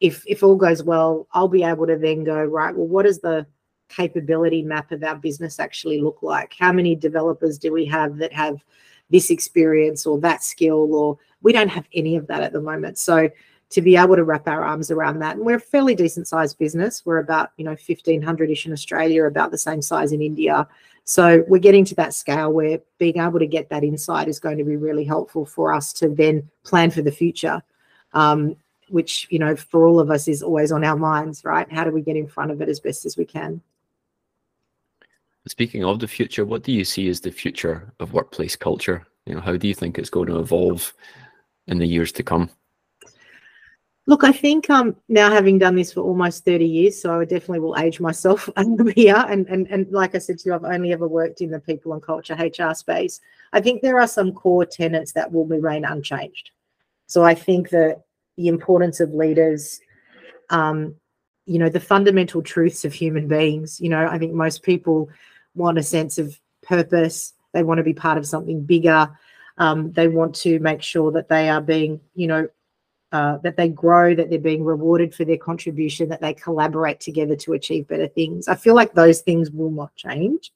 if 0.00 0.22
if 0.26 0.42
all 0.42 0.56
goes 0.56 0.82
well, 0.82 1.26
I'll 1.32 1.48
be 1.48 1.64
able 1.64 1.86
to 1.86 1.96
then 1.96 2.24
go 2.24 2.42
right. 2.42 2.74
Well, 2.74 2.86
what 2.86 3.04
does 3.04 3.20
the 3.20 3.46
capability 3.88 4.62
map 4.62 4.92
of 4.92 5.02
our 5.02 5.16
business 5.16 5.58
actually 5.58 6.00
look 6.00 6.18
like? 6.22 6.54
How 6.58 6.72
many 6.72 6.94
developers 6.94 7.58
do 7.58 7.72
we 7.72 7.86
have 7.86 8.18
that 8.18 8.32
have 8.32 8.62
this 9.10 9.30
experience 9.30 10.06
or 10.06 10.18
that 10.20 10.42
skill 10.42 10.94
or 10.94 11.18
we 11.42 11.52
don't 11.52 11.68
have 11.68 11.86
any 11.94 12.16
of 12.16 12.26
that 12.26 12.42
at 12.42 12.52
the 12.52 12.60
moment 12.60 12.98
so 12.98 13.28
to 13.70 13.82
be 13.82 13.96
able 13.96 14.16
to 14.16 14.24
wrap 14.24 14.48
our 14.48 14.64
arms 14.64 14.90
around 14.90 15.18
that 15.18 15.36
and 15.36 15.44
we're 15.44 15.56
a 15.56 15.60
fairly 15.60 15.94
decent 15.94 16.26
sized 16.28 16.58
business 16.58 17.04
we're 17.04 17.18
about 17.18 17.50
you 17.56 17.64
know 17.64 17.74
1500ish 17.74 18.66
in 18.66 18.72
australia 18.72 19.24
about 19.24 19.50
the 19.50 19.58
same 19.58 19.82
size 19.82 20.12
in 20.12 20.20
india 20.20 20.66
so 21.04 21.42
we're 21.48 21.58
getting 21.58 21.84
to 21.84 21.94
that 21.94 22.12
scale 22.12 22.52
where 22.52 22.80
being 22.98 23.18
able 23.18 23.38
to 23.38 23.46
get 23.46 23.70
that 23.70 23.84
insight 23.84 24.28
is 24.28 24.38
going 24.38 24.58
to 24.58 24.64
be 24.64 24.76
really 24.76 25.04
helpful 25.04 25.46
for 25.46 25.72
us 25.72 25.92
to 25.92 26.08
then 26.08 26.48
plan 26.64 26.90
for 26.90 27.02
the 27.02 27.12
future 27.12 27.62
um, 28.14 28.56
which 28.90 29.26
you 29.30 29.38
know 29.38 29.54
for 29.56 29.86
all 29.86 30.00
of 30.00 30.10
us 30.10 30.28
is 30.28 30.42
always 30.42 30.72
on 30.72 30.84
our 30.84 30.96
minds 30.96 31.44
right 31.44 31.70
how 31.72 31.84
do 31.84 31.90
we 31.90 32.02
get 32.02 32.16
in 32.16 32.26
front 32.26 32.50
of 32.50 32.60
it 32.60 32.68
as 32.68 32.80
best 32.80 33.04
as 33.06 33.16
we 33.16 33.24
can 33.24 33.60
Speaking 35.48 35.82
of 35.84 35.98
the 35.98 36.08
future, 36.08 36.44
what 36.44 36.62
do 36.62 36.72
you 36.72 36.84
see 36.84 37.08
as 37.08 37.20
the 37.20 37.30
future 37.30 37.92
of 38.00 38.12
workplace 38.12 38.54
culture? 38.54 39.06
You 39.24 39.34
know, 39.34 39.40
how 39.40 39.56
do 39.56 39.66
you 39.66 39.74
think 39.74 39.98
it's 39.98 40.10
going 40.10 40.28
to 40.28 40.38
evolve 40.38 40.92
in 41.68 41.78
the 41.78 41.86
years 41.86 42.12
to 42.12 42.22
come? 42.22 42.50
Look, 44.06 44.24
I 44.24 44.32
think 44.32 44.68
um, 44.70 44.96
now 45.08 45.30
having 45.30 45.58
done 45.58 45.76
this 45.76 45.92
for 45.92 46.00
almost 46.00 46.44
30 46.44 46.66
years, 46.66 47.00
so 47.00 47.20
I 47.20 47.24
definitely 47.24 47.60
will 47.60 47.78
age 47.78 48.00
myself 48.00 48.48
here. 48.94 49.24
And, 49.28 49.46
and, 49.48 49.66
and 49.68 49.90
like 49.90 50.14
I 50.14 50.18
said 50.18 50.38
to 50.38 50.48
you, 50.48 50.54
I've 50.54 50.64
only 50.64 50.92
ever 50.92 51.08
worked 51.08 51.40
in 51.40 51.50
the 51.50 51.60
people 51.60 51.92
and 51.92 52.02
culture 52.02 52.34
HR 52.34 52.74
space. 52.74 53.20
I 53.52 53.60
think 53.60 53.80
there 53.80 54.00
are 54.00 54.08
some 54.08 54.32
core 54.32 54.66
tenets 54.66 55.12
that 55.12 55.30
will 55.30 55.46
remain 55.46 55.84
unchanged. 55.84 56.50
So 57.06 57.24
I 57.24 57.34
think 57.34 57.70
that 57.70 58.02
the 58.38 58.46
importance 58.46 59.00
of 59.00 59.12
leaders, 59.12 59.80
um, 60.48 60.94
you 61.44 61.58
know, 61.58 61.68
the 61.68 61.80
fundamental 61.80 62.40
truths 62.40 62.84
of 62.84 62.94
human 62.94 63.26
beings, 63.26 63.80
you 63.80 63.88
know, 63.88 64.06
I 64.06 64.16
think 64.16 64.32
most 64.32 64.62
people 64.62 65.10
want 65.56 65.76
a 65.76 65.82
sense 65.82 66.18
of 66.18 66.38
purpose. 66.62 67.34
They 67.52 67.64
want 67.64 67.78
to 67.78 67.84
be 67.84 67.94
part 67.94 68.16
of 68.16 68.26
something 68.26 68.62
bigger. 68.62 69.10
Um, 69.58 69.92
they 69.92 70.06
want 70.06 70.36
to 70.36 70.60
make 70.60 70.82
sure 70.82 71.10
that 71.12 71.28
they 71.28 71.48
are 71.48 71.60
being, 71.60 72.00
you 72.14 72.28
know, 72.28 72.48
uh, 73.10 73.38
that 73.38 73.56
they 73.56 73.68
grow, 73.68 74.14
that 74.14 74.30
they're 74.30 74.38
being 74.38 74.62
rewarded 74.62 75.12
for 75.12 75.24
their 75.24 75.38
contribution, 75.38 76.08
that 76.10 76.20
they 76.20 76.32
collaborate 76.34 77.00
together 77.00 77.34
to 77.34 77.54
achieve 77.54 77.88
better 77.88 78.06
things. 78.06 78.46
I 78.46 78.54
feel 78.54 78.76
like 78.76 78.92
those 78.92 79.20
things 79.20 79.50
will 79.50 79.70
not 79.72 79.94
change. 79.96 80.52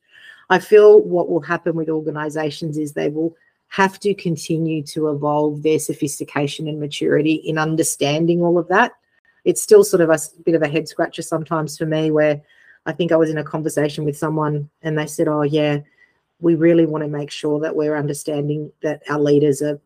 I 0.50 0.60
feel 0.60 1.00
what 1.00 1.28
will 1.28 1.40
happen 1.40 1.74
with 1.74 1.88
organizations 1.88 2.78
is 2.78 2.92
they 2.92 3.08
will 3.08 3.34
have 3.72 3.98
to 3.98 4.12
continue 4.12 4.82
to 4.82 5.08
evolve 5.08 5.62
their 5.62 5.78
sophistication 5.78 6.68
and 6.68 6.78
maturity 6.78 7.36
in 7.36 7.56
understanding 7.56 8.42
all 8.42 8.58
of 8.58 8.68
that. 8.68 8.92
It's 9.46 9.62
still 9.62 9.82
sort 9.82 10.02
of 10.02 10.10
a 10.10 10.18
bit 10.44 10.54
of 10.54 10.60
a 10.60 10.68
head 10.68 10.88
scratcher 10.88 11.22
sometimes 11.22 11.78
for 11.78 11.86
me 11.86 12.10
where 12.10 12.42
I 12.84 12.92
think 12.92 13.12
I 13.12 13.16
was 13.16 13.30
in 13.30 13.38
a 13.38 13.44
conversation 13.44 14.04
with 14.04 14.16
someone 14.16 14.68
and 14.82 14.98
they 14.98 15.06
said, 15.06 15.26
Oh, 15.26 15.40
yeah, 15.40 15.78
we 16.38 16.54
really 16.54 16.84
want 16.84 17.02
to 17.02 17.08
make 17.08 17.30
sure 17.30 17.60
that 17.60 17.74
we're 17.74 17.96
understanding 17.96 18.70
that 18.82 19.02
our 19.08 19.18
leaders 19.18 19.62
are 19.62 19.80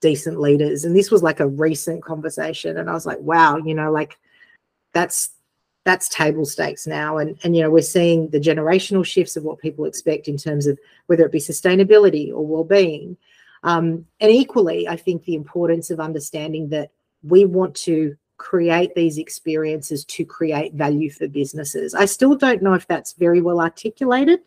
decent 0.00 0.40
leaders. 0.40 0.86
And 0.86 0.96
this 0.96 1.10
was 1.10 1.22
like 1.22 1.40
a 1.40 1.46
recent 1.46 2.02
conversation. 2.02 2.78
And 2.78 2.88
I 2.88 2.94
was 2.94 3.04
like, 3.04 3.18
wow, 3.18 3.58
you 3.58 3.74
know, 3.74 3.92
like 3.92 4.16
that's 4.94 5.30
that's 5.86 6.08
table 6.08 6.44
stakes 6.44 6.86
now. 6.86 7.16
And 7.16 7.38
and 7.44 7.56
you 7.56 7.62
know, 7.62 7.70
we're 7.70 7.80
seeing 7.80 8.28
the 8.30 8.40
generational 8.40 9.06
shifts 9.06 9.36
of 9.36 9.44
what 9.44 9.60
people 9.60 9.84
expect 9.84 10.26
in 10.26 10.36
terms 10.36 10.66
of 10.66 10.78
whether 11.06 11.24
it 11.24 11.32
be 11.32 11.38
sustainability 11.38 12.30
or 12.30 12.44
well-being. 12.44 13.16
Um, 13.62 14.04
and 14.20 14.30
equally, 14.30 14.88
I 14.88 14.96
think 14.96 15.24
the 15.24 15.36
importance 15.36 15.90
of 15.90 16.00
understanding 16.00 16.68
that 16.70 16.90
we 17.22 17.44
want 17.44 17.76
to 17.76 18.16
create 18.36 18.94
these 18.94 19.16
experiences 19.16 20.04
to 20.04 20.24
create 20.24 20.74
value 20.74 21.10
for 21.10 21.28
businesses. 21.28 21.94
I 21.94 22.04
still 22.04 22.34
don't 22.34 22.62
know 22.62 22.74
if 22.74 22.86
that's 22.86 23.12
very 23.12 23.40
well 23.40 23.60
articulated 23.60 24.40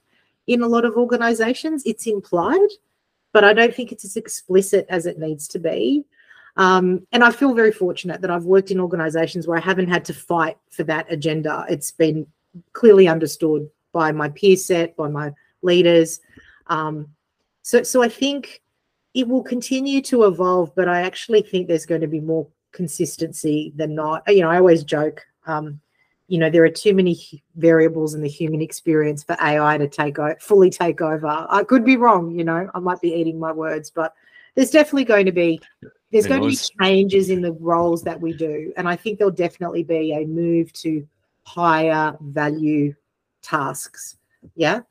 in 0.45 0.61
a 0.61 0.67
lot 0.67 0.85
of 0.85 0.95
organizations. 0.95 1.83
It's 1.85 2.05
implied, 2.05 2.69
but 3.31 3.45
I 3.45 3.53
don't 3.53 3.73
think 3.73 3.91
it's 3.91 4.05
as 4.05 4.17
explicit 4.17 4.85
as 4.89 5.05
it 5.05 5.19
needs 5.19 5.47
to 5.49 5.59
be. 5.59 6.05
Um, 6.59 7.07
and 7.13 7.23
I 7.23 7.31
feel 7.31 7.53
very 7.53 7.71
fortunate 7.71 8.19
that 8.19 8.29
I've 8.29 8.43
worked 8.43 8.69
in 8.69 8.81
organizations 8.81 9.47
where 9.47 9.57
I 9.57 9.61
haven't 9.61 9.87
had 9.87 10.03
to 10.05 10.13
fight 10.13 10.57
for 10.69 10.83
that 10.83 11.09
agenda. 11.09 11.65
It's 11.69 11.89
been 11.89 12.27
clearly 12.73 13.07
understood 13.07 13.69
by 13.93 14.11
my 14.11 14.27
peer 14.27 14.57
set, 14.57 14.93
by 14.97 15.07
my 15.07 15.31
leaders. 15.61 16.19
Um, 16.67 17.07
so, 17.61 17.81
so 17.83 18.03
I 18.03 18.09
think 18.09 18.61
it 19.13 19.25
will 19.25 19.41
continue 19.41 20.01
to 20.01 20.25
evolve, 20.25 20.75
but 20.75 20.89
I 20.89 21.01
actually 21.01 21.43
think 21.43 21.69
there's 21.69 21.85
going 21.85 22.01
to 22.01 22.07
be 22.07 22.19
more 22.19 22.45
consistency 22.73 23.71
than 23.77 23.95
not. 23.95 24.23
You 24.27 24.41
know, 24.41 24.49
I 24.49 24.57
always 24.57 24.83
joke, 24.83 25.25
um, 25.47 25.79
you 26.27 26.39
know, 26.39 26.49
there 26.49 26.65
are 26.65 26.69
too 26.69 26.93
many 26.93 27.41
variables 27.55 28.15
in 28.15 28.21
the 28.21 28.27
human 28.27 28.61
experience 28.61 29.23
for 29.23 29.37
AI 29.41 29.77
to 29.77 29.87
take 29.87 30.19
o- 30.19 30.35
fully 30.41 30.69
take 30.69 30.99
over. 30.99 31.47
I 31.49 31.63
could 31.63 31.85
be 31.85 31.95
wrong, 31.95 32.37
you 32.37 32.43
know, 32.43 32.69
I 32.75 32.79
might 32.79 32.99
be 32.99 33.13
eating 33.13 33.39
my 33.39 33.53
words, 33.53 33.89
but 33.89 34.13
there's 34.59 34.71
definitely 34.71 35.05
going 35.05 35.25
to 35.25 35.31
be 35.31 35.57
there's 36.11 36.27
going 36.27 36.41
to 36.41 36.49
be 36.49 36.57
changes 36.81 37.29
in 37.29 37.41
the 37.41 37.53
roles 37.53 38.03
that 38.03 38.19
we 38.19 38.33
do, 38.33 38.73
and 38.75 38.89
I 38.89 38.97
think 38.97 39.17
there'll 39.17 39.31
definitely 39.31 39.83
be 39.83 40.11
a 40.11 40.25
move 40.25 40.73
to 40.73 41.07
higher 41.43 42.17
value 42.19 42.93
tasks. 43.41 44.17
Yeah. 44.55 44.81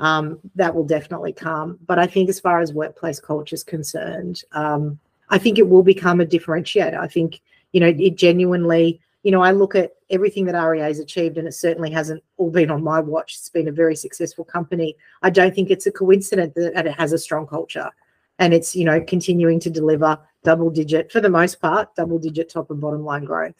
Um, 0.00 0.38
that 0.54 0.74
will 0.74 0.84
definitely 0.84 1.34
come. 1.34 1.78
But 1.86 1.98
I 1.98 2.06
think 2.06 2.30
as 2.30 2.40
far 2.40 2.60
as 2.60 2.72
workplace 2.72 3.20
culture 3.20 3.54
is 3.54 3.64
concerned, 3.64 4.44
um, 4.52 4.98
I 5.28 5.36
think 5.36 5.58
it 5.58 5.68
will 5.68 5.82
become 5.82 6.22
a 6.22 6.26
differentiator. 6.26 6.98
I 6.98 7.08
think, 7.08 7.42
you 7.72 7.80
know, 7.80 7.88
it 7.88 8.16
genuinely, 8.16 8.98
you 9.24 9.30
know, 9.30 9.42
I 9.42 9.50
look 9.50 9.74
at 9.74 9.92
everything 10.08 10.46
that 10.46 10.58
REA 10.58 10.80
has 10.80 11.00
achieved, 11.00 11.36
and 11.36 11.46
it 11.46 11.52
certainly 11.52 11.90
hasn't 11.90 12.24
all 12.38 12.50
been 12.50 12.70
on 12.70 12.82
my 12.82 13.00
watch. 13.00 13.34
It's 13.34 13.50
been 13.50 13.68
a 13.68 13.72
very 13.72 13.94
successful 13.94 14.44
company. 14.44 14.96
I 15.20 15.28
don't 15.28 15.54
think 15.54 15.68
it's 15.68 15.86
a 15.86 15.92
coincidence 15.92 16.54
that 16.54 16.86
it 16.86 16.94
has 16.94 17.12
a 17.12 17.18
strong 17.18 17.46
culture 17.46 17.90
and 18.38 18.54
it's, 18.54 18.74
you 18.76 18.84
know, 18.84 19.00
continuing 19.00 19.60
to 19.60 19.70
deliver 19.70 20.18
double 20.44 20.70
digit, 20.70 21.10
for 21.10 21.20
the 21.20 21.30
most 21.30 21.60
part, 21.60 21.94
double 21.94 22.18
digit 22.18 22.48
top 22.48 22.70
and 22.70 22.80
bottom 22.80 23.04
line 23.04 23.24
growth. 23.24 23.54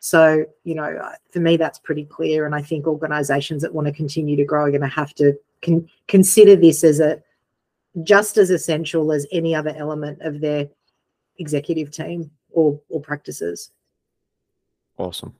So, 0.00 0.44
you 0.64 0.74
know, 0.74 1.12
for 1.30 1.40
me, 1.40 1.56
that's 1.56 1.78
pretty 1.78 2.04
clear. 2.04 2.46
And 2.46 2.54
I 2.54 2.62
think 2.62 2.86
organizations 2.86 3.62
that 3.62 3.74
want 3.74 3.86
to 3.86 3.92
continue 3.92 4.36
to 4.36 4.44
grow 4.44 4.64
are 4.64 4.70
going 4.70 4.80
to 4.82 4.86
have 4.86 5.14
to 5.14 5.34
con- 5.62 5.88
consider 6.06 6.56
this 6.56 6.84
as 6.84 7.00
a 7.00 7.22
just 8.02 8.36
as 8.36 8.50
essential 8.50 9.10
as 9.10 9.26
any 9.32 9.54
other 9.54 9.74
element 9.76 10.20
of 10.20 10.40
their 10.40 10.68
executive 11.38 11.90
team 11.90 12.30
or 12.50 12.80
or 12.88 13.00
practices. 13.00 13.70
Awesome. 14.98 15.34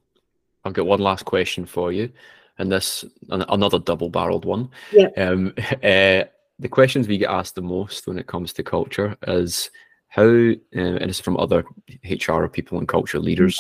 I've 0.65 0.73
got 0.73 0.87
one 0.87 1.01
last 1.01 1.25
question 1.25 1.65
for 1.65 1.93
you, 1.93 2.11
and 2.59 2.71
this 2.73 3.05
another 3.29 3.79
double-barreled 3.79 4.45
one. 4.45 4.71
Yeah. 4.93 5.09
Um, 5.17 5.55
uh, 5.83 6.25
the 6.59 6.69
questions 6.69 7.07
we 7.09 7.19
get 7.19 7.31
asked 7.31 7.55
the 7.55 7.63
most 7.63 8.07
when 8.07 8.19
it 8.19 8.27
comes 8.27 8.53
to 8.55 8.63
culture 8.63 9.17
is 9.27 9.71
how, 10.09 10.25
uh, 10.25 10.55
and 10.73 11.03
it's 11.03 11.21
from 11.21 11.37
other 11.37 11.65
HR 12.09 12.47
people 12.47 12.79
and 12.79 12.89
culture 12.89 13.19
leaders, 13.19 13.59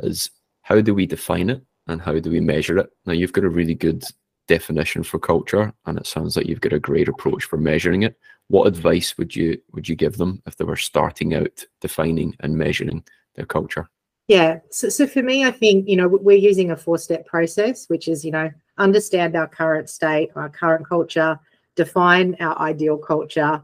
mm-hmm. 0.00 0.10
is 0.10 0.30
how 0.62 0.80
do 0.80 0.94
we 0.94 1.06
define 1.06 1.50
it 1.50 1.62
and 1.86 2.00
how 2.00 2.18
do 2.18 2.30
we 2.30 2.40
measure 2.40 2.78
it? 2.78 2.90
Now 3.06 3.12
you've 3.12 3.32
got 3.32 3.44
a 3.44 3.50
really 3.50 3.74
good 3.74 4.04
definition 4.48 5.02
for 5.02 5.18
culture, 5.18 5.72
and 5.86 5.98
it 5.98 6.06
sounds 6.06 6.36
like 6.36 6.46
you've 6.46 6.60
got 6.60 6.72
a 6.72 6.80
great 6.80 7.08
approach 7.08 7.44
for 7.44 7.56
measuring 7.56 8.02
it 8.02 8.16
what 8.52 8.66
advice 8.66 9.16
would 9.16 9.34
you 9.34 9.58
would 9.72 9.88
you 9.88 9.96
give 9.96 10.18
them 10.18 10.42
if 10.46 10.56
they 10.56 10.64
were 10.64 10.76
starting 10.76 11.34
out 11.34 11.64
defining 11.80 12.36
and 12.40 12.54
measuring 12.54 13.02
their 13.34 13.46
culture? 13.46 13.88
Yeah. 14.28 14.58
So, 14.70 14.90
so 14.90 15.06
for 15.06 15.22
me, 15.22 15.44
I 15.44 15.50
think, 15.50 15.88
you 15.88 15.96
know, 15.96 16.06
we're 16.06 16.36
using 16.36 16.70
a 16.70 16.76
four 16.76 16.98
step 16.98 17.26
process, 17.26 17.86
which 17.88 18.08
is, 18.08 18.26
you 18.26 18.30
know, 18.30 18.50
understand 18.76 19.36
our 19.36 19.48
current 19.48 19.88
state, 19.88 20.30
our 20.36 20.50
current 20.50 20.86
culture, 20.86 21.40
define 21.74 22.36
our 22.40 22.58
ideal 22.58 22.98
culture, 22.98 23.62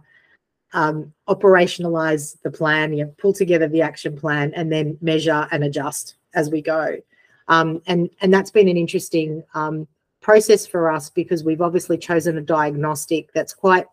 um, 0.73 1.12
operationalize 1.29 2.40
the 2.42 2.51
plan, 2.51 2.92
you 2.92 3.05
know, 3.05 3.14
pull 3.18 3.33
together 3.33 3.68
the 3.68 3.83
action 3.83 4.16
plan, 4.16 4.53
and 4.55 4.71
then 4.73 4.99
measure 5.01 5.49
and 5.51 5.64
adjust 5.64 6.16
as 6.35 6.51
we 6.51 6.62
go. 6.62 6.97
Um, 7.49 7.81
and 7.87 8.11
and 8.21 8.33
that's 8.33 8.51
been 8.51 8.68
an 8.68 8.77
interesting 8.77 9.42
um, 9.55 9.88
process 10.21 10.66
for 10.66 10.90
us 10.90 11.11
because 11.11 11.44
we've 11.44 11.62
obviously 11.62 11.97
chosen 11.97 12.37
a 12.37 12.42
diagnostic 12.42 13.33
that's 13.33 13.55
quite 13.55 13.87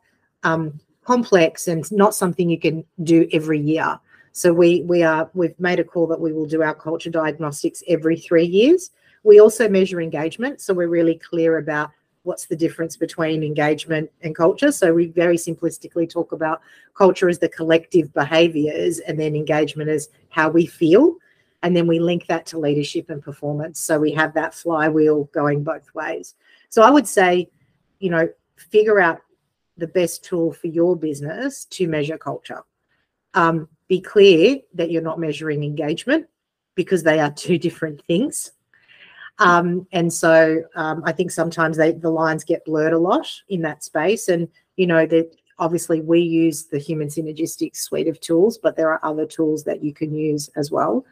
um, 0.44 0.80
complex 1.06 1.68
and 1.68 1.90
not 1.92 2.14
something 2.14 2.50
you 2.50 2.60
can 2.60 2.84
do 3.04 3.28
every 3.32 3.60
year. 3.60 4.00
So 4.34 4.54
we 4.54 4.82
we 4.82 5.04
are 5.04 5.30
we've 5.34 5.58
made 5.60 5.80
a 5.80 5.84
call 5.84 6.08
that 6.08 6.20
we 6.20 6.34
will 6.34 6.46
do 6.46 6.62
our 6.62 6.76
culture 6.76 7.10
diagnostics 7.10 7.84
every 7.88 8.18
three 8.18 8.46
years. 8.46 8.92
We 9.24 9.40
also 9.40 9.70
measure 9.70 10.02
engagement, 10.02 10.60
so 10.60 10.74
we're 10.74 10.90
really 10.90 11.16
clear 11.16 11.58
about 11.58 11.92
what's 12.26 12.48
the 12.48 12.56
difference 12.56 12.98
between 12.98 13.44
engagement 13.44 14.12
and 14.22 14.36
culture. 14.36 14.72
So 14.72 14.94
we 14.94 15.08
very 15.08 15.38
simplistically 15.38 16.10
talk 16.10 16.32
about 16.32 16.62
culture 16.96 17.30
as 17.30 17.40
the 17.40 17.50
collective 17.50 18.14
behaviors, 18.14 19.00
and 19.00 19.20
then 19.20 19.36
engagement 19.36 19.90
as 19.90 20.10
how 20.30 20.50
we 20.50 20.66
feel, 20.66 21.16
and 21.64 21.76
then 21.76 21.88
we 21.88 22.00
link 22.00 22.28
that 22.28 22.46
to 22.48 22.60
leadership 22.60 23.10
and 23.10 23.22
performance. 23.22 23.80
So 23.80 24.00
we 24.00 24.12
have 24.14 24.34
that 24.34 24.54
flywheel 24.54 25.26
going 25.26 25.64
both 25.64 25.94
ways. 25.94 26.36
So 26.70 26.82
I 26.82 26.90
would 26.90 27.08
say, 27.08 27.50
you 28.00 28.10
know, 28.10 28.28
figure 28.58 29.00
out 29.00 29.22
the 29.78 29.88
best 29.88 30.24
tool 30.24 30.54
for 30.54 30.68
your 30.68 30.96
business 30.96 31.66
to 31.66 31.88
measure 31.88 32.18
culture. 32.18 32.64
Um, 33.34 33.68
be 33.88 34.02
clear 34.02 34.60
that 34.74 34.90
you're 34.90 35.02
not 35.02 35.20
measuring 35.20 35.64
engagement 35.64 36.28
because 36.76 37.04
they 37.04 37.20
are 37.20 37.32
two 37.32 37.58
different 37.58 38.04
things. 38.06 38.52
Um, 39.40 39.86
and 39.92 40.12
so 40.12 40.64
um, 40.76 41.04
I 41.06 41.12
think 41.12 41.32
sometimes 41.32 41.78
they, 41.78 41.92
the 41.92 42.10
lines 42.10 42.44
get 42.44 42.66
blurred 42.66 42.94
a 42.94 43.00
lot 43.00 43.30
in 43.50 43.62
that 43.62 43.84
space. 43.84 44.30
And, 44.30 44.48
you 44.78 44.88
know, 44.88 45.06
that 45.06 45.36
obviously 45.60 46.02
we 46.02 46.22
use 46.22 46.66
the 46.66 46.80
human 46.80 47.08
synergistic 47.08 47.76
suite 47.76 48.08
of 48.08 48.20
tools, 48.20 48.58
but 48.58 48.76
there 48.76 48.90
are 48.90 49.00
other 49.04 49.26
tools 49.26 49.64
that 49.66 49.84
you 49.84 49.94
can 49.94 50.14
use 50.14 50.50
as 50.56 50.72
well. 50.72 51.06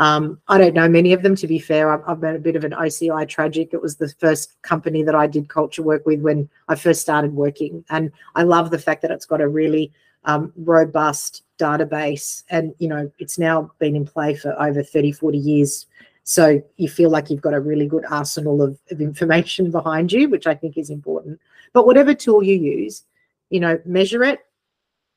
Um, 0.00 0.40
I 0.46 0.58
don't 0.58 0.74
know 0.74 0.88
many 0.88 1.12
of 1.12 1.22
them, 1.22 1.34
to 1.36 1.48
be 1.48 1.58
fair. 1.58 1.92
I've, 1.92 2.02
I've, 2.06 2.20
been 2.20 2.36
a 2.36 2.40
bit 2.40 2.54
of 2.54 2.64
an 2.64 2.70
OCI 2.70 3.28
tragic. 3.28 3.70
It 3.72 3.82
was 3.82 3.96
the 3.96 4.08
first 4.08 4.60
company 4.62 5.02
that 5.02 5.16
I 5.16 5.26
did 5.26 5.48
culture 5.48 5.82
work 5.82 6.06
with 6.06 6.20
when 6.20 6.48
I 6.68 6.76
first 6.76 7.00
started 7.00 7.34
working. 7.34 7.84
And 7.90 8.12
I 8.36 8.44
love 8.44 8.70
the 8.70 8.78
fact 8.78 9.02
that 9.02 9.10
it's 9.10 9.26
got 9.26 9.40
a 9.40 9.48
really 9.48 9.92
um, 10.24 10.52
robust 10.56 11.42
database 11.58 12.44
and 12.50 12.74
you 12.78 12.86
know 12.86 13.10
it's 13.18 13.38
now 13.38 13.70
been 13.78 13.96
in 13.96 14.06
play 14.06 14.34
for 14.34 14.60
over 14.62 14.82
30 14.82 15.10
40 15.10 15.38
years 15.38 15.86
so 16.28 16.62
you 16.76 16.90
feel 16.90 17.08
like 17.08 17.30
you've 17.30 17.40
got 17.40 17.54
a 17.54 17.60
really 17.60 17.86
good 17.86 18.04
arsenal 18.10 18.60
of, 18.60 18.78
of 18.90 19.00
information 19.00 19.70
behind 19.78 20.12
you 20.12 20.28
which 20.28 20.46
i 20.46 20.54
think 20.54 20.76
is 20.76 20.90
important 20.90 21.40
but 21.72 21.86
whatever 21.86 22.14
tool 22.14 22.42
you 22.42 22.54
use 22.54 23.04
you 23.50 23.60
know 23.60 23.80
measure 23.84 24.22
it 24.22 24.40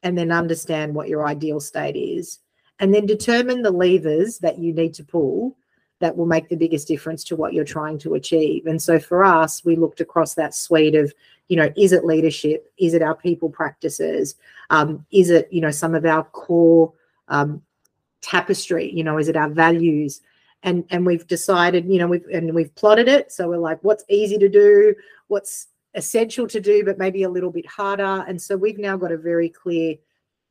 and 0.04 0.18
then 0.18 0.32
understand 0.32 0.96
what 0.96 1.10
your 1.10 1.28
ideal 1.28 1.60
state 1.60 1.96
is 1.96 2.40
and 2.80 2.94
then 2.94 3.06
determine 3.06 3.62
the 3.62 3.72
levers 3.72 4.40
that 4.40 4.58
you 4.58 4.74
need 4.74 4.94
to 4.94 5.04
pull 5.04 5.56
that 6.02 6.18
will 6.18 6.26
make 6.26 6.50
the 6.50 6.56
biggest 6.56 6.88
difference 6.88 7.24
to 7.24 7.36
what 7.36 7.54
you're 7.54 7.64
trying 7.64 7.98
to 8.00 8.16
achieve. 8.16 8.66
And 8.66 8.82
so 8.82 9.00
for 9.00 9.24
us, 9.24 9.64
we 9.64 9.76
looked 9.76 10.02
across 10.02 10.34
that 10.34 10.56
suite 10.56 10.96
of, 10.96 11.14
you 11.48 11.56
know, 11.56 11.72
is 11.78 11.92
it 11.92 12.04
leadership? 12.04 12.74
Is 12.78 12.96
it 12.96 13.04
our 13.04 13.16
people 13.16 13.50
practices? 13.50 14.36
Um, 14.72 15.06
is 15.12 15.30
it, 15.30 15.48
you 15.52 15.62
know, 15.62 15.70
some 15.70 15.94
of 15.94 16.04
our 16.04 16.24
core 16.24 16.92
um, 17.28 17.62
tapestry? 18.22 18.92
You 18.92 19.04
know, 19.04 19.20
is 19.20 19.30
it 19.30 19.38
our 19.38 19.50
values? 19.50 20.22
And 20.64 20.86
and 20.90 21.06
we've 21.06 21.26
decided, 21.28 21.86
you 21.86 21.98
know, 21.98 22.08
we've 22.08 22.26
and 22.32 22.54
we've 22.54 22.74
plotted 22.76 23.08
it. 23.08 23.32
So 23.32 23.50
we're 23.50 23.58
like, 23.58 23.80
what's 23.84 24.04
easy 24.10 24.38
to 24.38 24.50
do? 24.50 24.94
What's 25.28 25.68
essential 25.96 26.48
to 26.48 26.62
do, 26.62 26.86
but 26.86 26.98
maybe 26.98 27.24
a 27.24 27.30
little 27.30 27.52
bit 27.52 27.66
harder. 27.66 28.24
And 28.28 28.42
so 28.42 28.56
we've 28.56 28.78
now 28.78 28.96
got 28.96 29.12
a 29.12 29.18
very 29.18 29.50
clear 29.50 29.96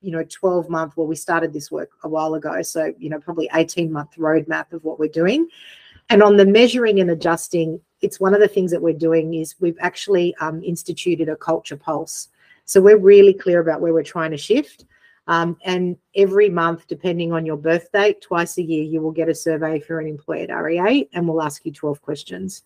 you 0.00 0.10
know 0.10 0.24
12 0.24 0.68
month 0.68 0.96
well 0.96 1.06
we 1.06 1.16
started 1.16 1.52
this 1.52 1.70
work 1.70 1.90
a 2.04 2.08
while 2.08 2.34
ago 2.34 2.62
so 2.62 2.92
you 2.98 3.10
know 3.10 3.20
probably 3.20 3.48
18 3.54 3.92
month 3.92 4.12
roadmap 4.16 4.72
of 4.72 4.82
what 4.84 4.98
we're 4.98 5.08
doing 5.08 5.48
and 6.08 6.22
on 6.22 6.36
the 6.36 6.46
measuring 6.46 7.00
and 7.00 7.10
adjusting 7.10 7.80
it's 8.00 8.18
one 8.18 8.34
of 8.34 8.40
the 8.40 8.48
things 8.48 8.70
that 8.70 8.80
we're 8.80 8.94
doing 8.94 9.34
is 9.34 9.54
we've 9.60 9.76
actually 9.80 10.34
um, 10.40 10.62
instituted 10.62 11.28
a 11.28 11.36
culture 11.36 11.76
pulse 11.76 12.28
so 12.64 12.80
we're 12.80 12.96
really 12.96 13.34
clear 13.34 13.60
about 13.60 13.80
where 13.80 13.92
we're 13.92 14.02
trying 14.02 14.30
to 14.30 14.38
shift 14.38 14.84
um, 15.30 15.56
and 15.64 15.96
every 16.14 16.50
month 16.50 16.86
depending 16.86 17.32
on 17.32 17.46
your 17.46 17.56
birth 17.56 17.90
date 17.92 18.20
twice 18.20 18.58
a 18.58 18.62
year 18.62 18.82
you 18.82 19.00
will 19.00 19.12
get 19.12 19.30
a 19.30 19.34
survey 19.34 19.78
if 19.78 19.88
you're 19.88 20.00
an 20.00 20.06
employee 20.06 20.48
at 20.48 20.54
rea 20.54 21.08
and 21.14 21.26
we'll 21.26 21.42
ask 21.42 21.64
you 21.64 21.72
12 21.72 22.02
questions 22.02 22.64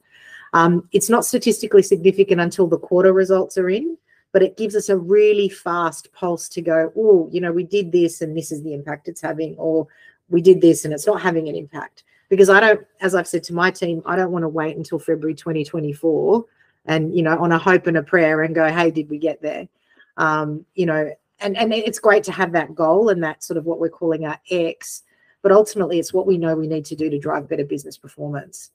um, 0.53 0.89
it's 0.93 1.09
not 1.09 1.25
statistically 1.25 1.83
significant 1.83 2.41
until 2.41 2.67
the 2.67 2.79
quarter 2.79 3.13
results 3.13 3.57
are 3.57 3.71
in 3.71 3.97
but 4.35 4.43
it 4.43 4.57
gives 4.57 4.75
us 4.75 4.89
a 4.89 4.99
really 4.99 5.49
fast 5.49 6.13
pulse 6.13 6.49
to 6.49 6.61
go, 6.61 6.93
oh, 6.97 7.29
you 7.31 7.41
know, 7.41 7.53
we 7.53 7.63
did 7.63 7.93
this 7.93 8.21
and 8.21 8.37
this 8.37 8.51
is 8.51 8.65
the 8.65 8.75
impact 8.75 9.07
it's 9.07 9.21
having, 9.21 9.55
or 9.59 9.87
we 10.29 10.43
did 10.43 10.61
this 10.61 10.85
and 10.85 10.93
it's 10.93 11.07
not 11.07 11.23
having 11.23 11.49
an 11.49 11.55
impact. 11.55 12.03
Because 12.29 12.51
I 12.51 12.59
don't, 12.59 12.85
as 13.01 13.15
I've 13.15 13.29
said 13.29 13.45
to 13.45 13.55
my 13.55 13.71
team, 13.71 14.03
I 14.05 14.17
don't 14.17 14.33
want 14.33 14.43
to 14.43 14.49
wait 14.49 14.77
until 14.77 14.99
February 14.99 15.37
2024 15.37 16.45
and, 16.87 17.15
you 17.15 17.23
know, 17.23 17.39
on 17.39 17.53
a 17.53 17.59
hope 17.59 17.87
and 17.87 17.97
a 17.97 18.03
prayer 18.03 18.43
and 18.43 18.57
go, 18.57 18.67
hey, 18.73 18.91
did 18.91 19.09
we 19.09 19.19
get 19.19 19.41
there? 19.41 19.69
Um, 20.17 20.67
you 20.75 20.87
know, 20.87 21.15
and, 21.41 21.57
and 21.57 21.73
it's 21.73 21.99
great 21.99 22.25
to 22.25 22.33
have 22.33 22.53
that 22.53 22.75
goal 22.75 23.09
and 23.09 23.23
that 23.23 23.43
sort 23.43 23.57
of 23.57 23.65
what 23.65 23.81
we're 23.81 23.89
calling 23.89 24.25
our 24.25 24.39
X, 24.51 25.03
but 25.43 25.53
ultimately 25.53 25.99
it's 25.99 26.13
what 26.13 26.27
we 26.27 26.39
know 26.39 26.55
we 26.55 26.67
need 26.67 26.85
to 26.87 26.97
do 26.97 27.11
to 27.11 27.19
drive 27.19 27.49
better 27.49 27.65
business 27.65 27.99
performance. 27.99 28.71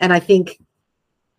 And 0.00 0.12
I 0.12 0.20
think 0.20 0.60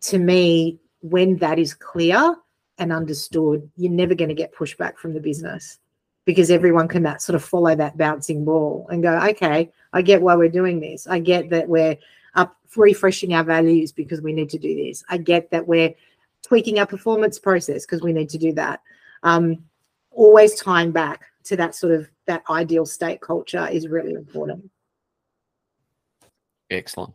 to 0.02 0.18
me, 0.18 0.78
when 1.00 1.36
that 1.38 1.58
is 1.58 1.74
clear, 1.74 2.36
and 2.78 2.92
understood, 2.92 3.68
you're 3.76 3.92
never 3.92 4.14
going 4.14 4.28
to 4.28 4.34
get 4.34 4.54
pushback 4.54 4.96
from 4.96 5.14
the 5.14 5.20
business 5.20 5.78
because 6.24 6.50
everyone 6.50 6.88
can 6.88 7.04
that 7.04 7.22
sort 7.22 7.36
of 7.36 7.44
follow 7.44 7.74
that 7.74 7.96
bouncing 7.96 8.44
ball 8.44 8.86
and 8.90 9.02
go, 9.02 9.16
okay, 9.30 9.70
I 9.92 10.02
get 10.02 10.22
why 10.22 10.34
we're 10.34 10.48
doing 10.48 10.80
this. 10.80 11.06
I 11.06 11.20
get 11.20 11.50
that 11.50 11.68
we're 11.68 11.96
up 12.34 12.56
refreshing 12.76 13.32
our 13.32 13.44
values 13.44 13.92
because 13.92 14.20
we 14.20 14.32
need 14.32 14.50
to 14.50 14.58
do 14.58 14.74
this. 14.74 15.04
I 15.08 15.18
get 15.18 15.50
that 15.52 15.66
we're 15.66 15.94
tweaking 16.42 16.78
our 16.78 16.86
performance 16.86 17.38
process 17.38 17.86
because 17.86 18.02
we 18.02 18.12
need 18.12 18.28
to 18.30 18.38
do 18.38 18.52
that. 18.54 18.82
Um, 19.22 19.64
always 20.16 20.54
tying 20.54 20.90
back 20.90 21.26
to 21.44 21.56
that 21.56 21.74
sort 21.74 21.92
of 21.92 22.08
that 22.26 22.42
ideal 22.50 22.84
state 22.84 23.20
culture 23.20 23.68
is 23.70 23.88
really 23.88 24.14
important. 24.14 24.68
Excellent. 26.70 27.14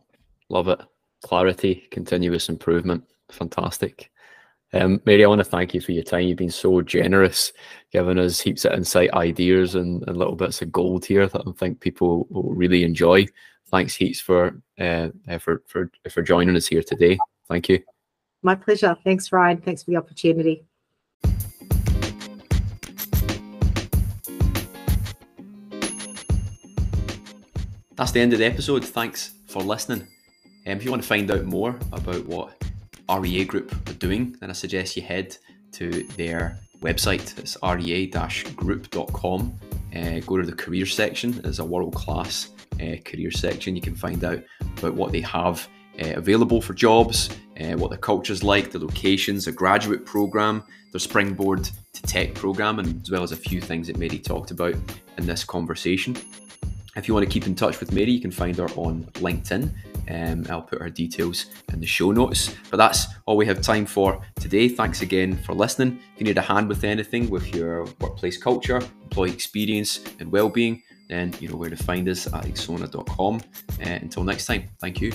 Love 0.49 0.69
it. 0.69 0.79
Clarity, 1.23 1.87
continuous 1.91 2.49
improvement. 2.49 3.03
Fantastic. 3.31 4.09
Um, 4.73 5.01
Mary, 5.05 5.25
I 5.25 5.27
want 5.27 5.39
to 5.39 5.45
thank 5.45 5.73
you 5.73 5.81
for 5.81 5.91
your 5.91 6.03
time. 6.03 6.23
You've 6.23 6.37
been 6.37 6.49
so 6.49 6.81
generous, 6.81 7.51
giving 7.91 8.17
us 8.17 8.39
heaps 8.39 8.63
of 8.63 8.71
insight, 8.73 9.11
ideas, 9.13 9.75
and, 9.75 10.01
and 10.07 10.15
little 10.15 10.35
bits 10.35 10.61
of 10.61 10.71
gold 10.71 11.03
here 11.03 11.27
that 11.27 11.43
I 11.45 11.51
think 11.51 11.81
people 11.81 12.25
will 12.29 12.53
really 12.53 12.83
enjoy. 12.83 13.25
Thanks 13.69 13.95
heaps 13.95 14.19
for 14.19 14.61
uh, 14.79 15.09
for 15.39 15.63
for 15.67 15.91
for 16.09 16.21
joining 16.21 16.55
us 16.55 16.67
here 16.67 16.83
today. 16.83 17.17
Thank 17.49 17.69
you. 17.69 17.79
My 18.43 18.55
pleasure. 18.55 18.95
Thanks, 19.03 19.31
Ryan. 19.31 19.57
Thanks 19.57 19.83
for 19.83 19.91
the 19.91 19.97
opportunity. 19.97 20.65
That's 28.01 28.13
the 28.13 28.19
end 28.19 28.33
of 28.33 28.39
the 28.39 28.45
episode. 28.45 28.83
Thanks 28.83 29.35
for 29.45 29.61
listening. 29.61 30.07
Um, 30.65 30.75
if 30.75 30.83
you 30.83 30.89
want 30.89 31.03
to 31.03 31.07
find 31.07 31.29
out 31.29 31.43
more 31.43 31.77
about 31.91 32.25
what 32.25 32.59
REA 33.07 33.45
Group 33.45 33.71
are 33.87 33.93
doing, 33.93 34.35
then 34.39 34.49
I 34.49 34.53
suggest 34.53 34.97
you 34.97 35.03
head 35.03 35.37
to 35.73 36.01
their 36.17 36.57
website. 36.79 37.37
It's 37.37 37.55
rea-group.com. 37.61 39.59
Uh, 39.95 40.19
go 40.25 40.37
to 40.37 40.43
the 40.47 40.55
career 40.55 40.87
section. 40.87 41.41
It's 41.43 41.59
a 41.59 41.63
world 41.63 41.93
class 41.93 42.49
uh, 42.81 42.95
career 43.05 43.29
section. 43.29 43.75
You 43.75 43.83
can 43.83 43.93
find 43.93 44.23
out 44.23 44.41
about 44.79 44.95
what 44.95 45.11
they 45.11 45.21
have 45.21 45.67
uh, 46.01 46.13
available 46.15 46.59
for 46.59 46.73
jobs, 46.73 47.29
uh, 47.59 47.73
what 47.73 47.91
the 47.91 47.97
culture's 47.97 48.43
like, 48.43 48.71
the 48.71 48.79
locations, 48.79 49.45
a 49.45 49.51
graduate 49.51 50.07
program, 50.07 50.63
their 50.91 50.99
springboard 50.99 51.69
to 51.93 52.01
tech 52.01 52.33
program, 52.33 52.79
and 52.79 52.99
as 53.03 53.11
well 53.11 53.21
as 53.21 53.31
a 53.31 53.37
few 53.37 53.61
things 53.61 53.85
that 53.85 53.97
Mary 53.97 54.17
talked 54.17 54.49
about 54.49 54.73
in 55.19 55.27
this 55.27 55.43
conversation. 55.43 56.17
If 56.95 57.07
you 57.07 57.13
want 57.13 57.25
to 57.25 57.31
keep 57.31 57.47
in 57.47 57.55
touch 57.55 57.79
with 57.79 57.93
Mary, 57.93 58.11
you 58.11 58.19
can 58.19 58.31
find 58.31 58.57
her 58.57 58.67
on 58.71 59.03
LinkedIn. 59.13 59.71
Um, 60.09 60.45
I'll 60.49 60.61
put 60.61 60.81
her 60.81 60.89
details 60.89 61.45
in 61.71 61.79
the 61.79 61.87
show 61.87 62.11
notes. 62.11 62.53
But 62.69 62.77
that's 62.77 63.07
all 63.25 63.37
we 63.37 63.45
have 63.45 63.61
time 63.61 63.85
for 63.85 64.21
today. 64.35 64.67
Thanks 64.67 65.01
again 65.01 65.37
for 65.37 65.53
listening. 65.53 65.99
If 66.13 66.19
you 66.19 66.25
need 66.25 66.37
a 66.37 66.41
hand 66.41 66.67
with 66.67 66.83
anything 66.83 67.29
with 67.29 67.55
your 67.55 67.85
workplace 67.99 68.37
culture, 68.37 68.81
employee 69.03 69.31
experience, 69.31 70.03
and 70.19 70.31
well-being, 70.31 70.83
then 71.07 71.33
you 71.39 71.47
know 71.47 71.55
where 71.55 71.69
to 71.69 71.77
find 71.77 72.09
us 72.09 72.27
at 72.27 72.45
exsona.com. 72.45 73.35
Uh, 73.35 73.89
until 73.89 74.23
next 74.23 74.45
time, 74.45 74.69
thank 74.79 74.99
you. 75.01 75.11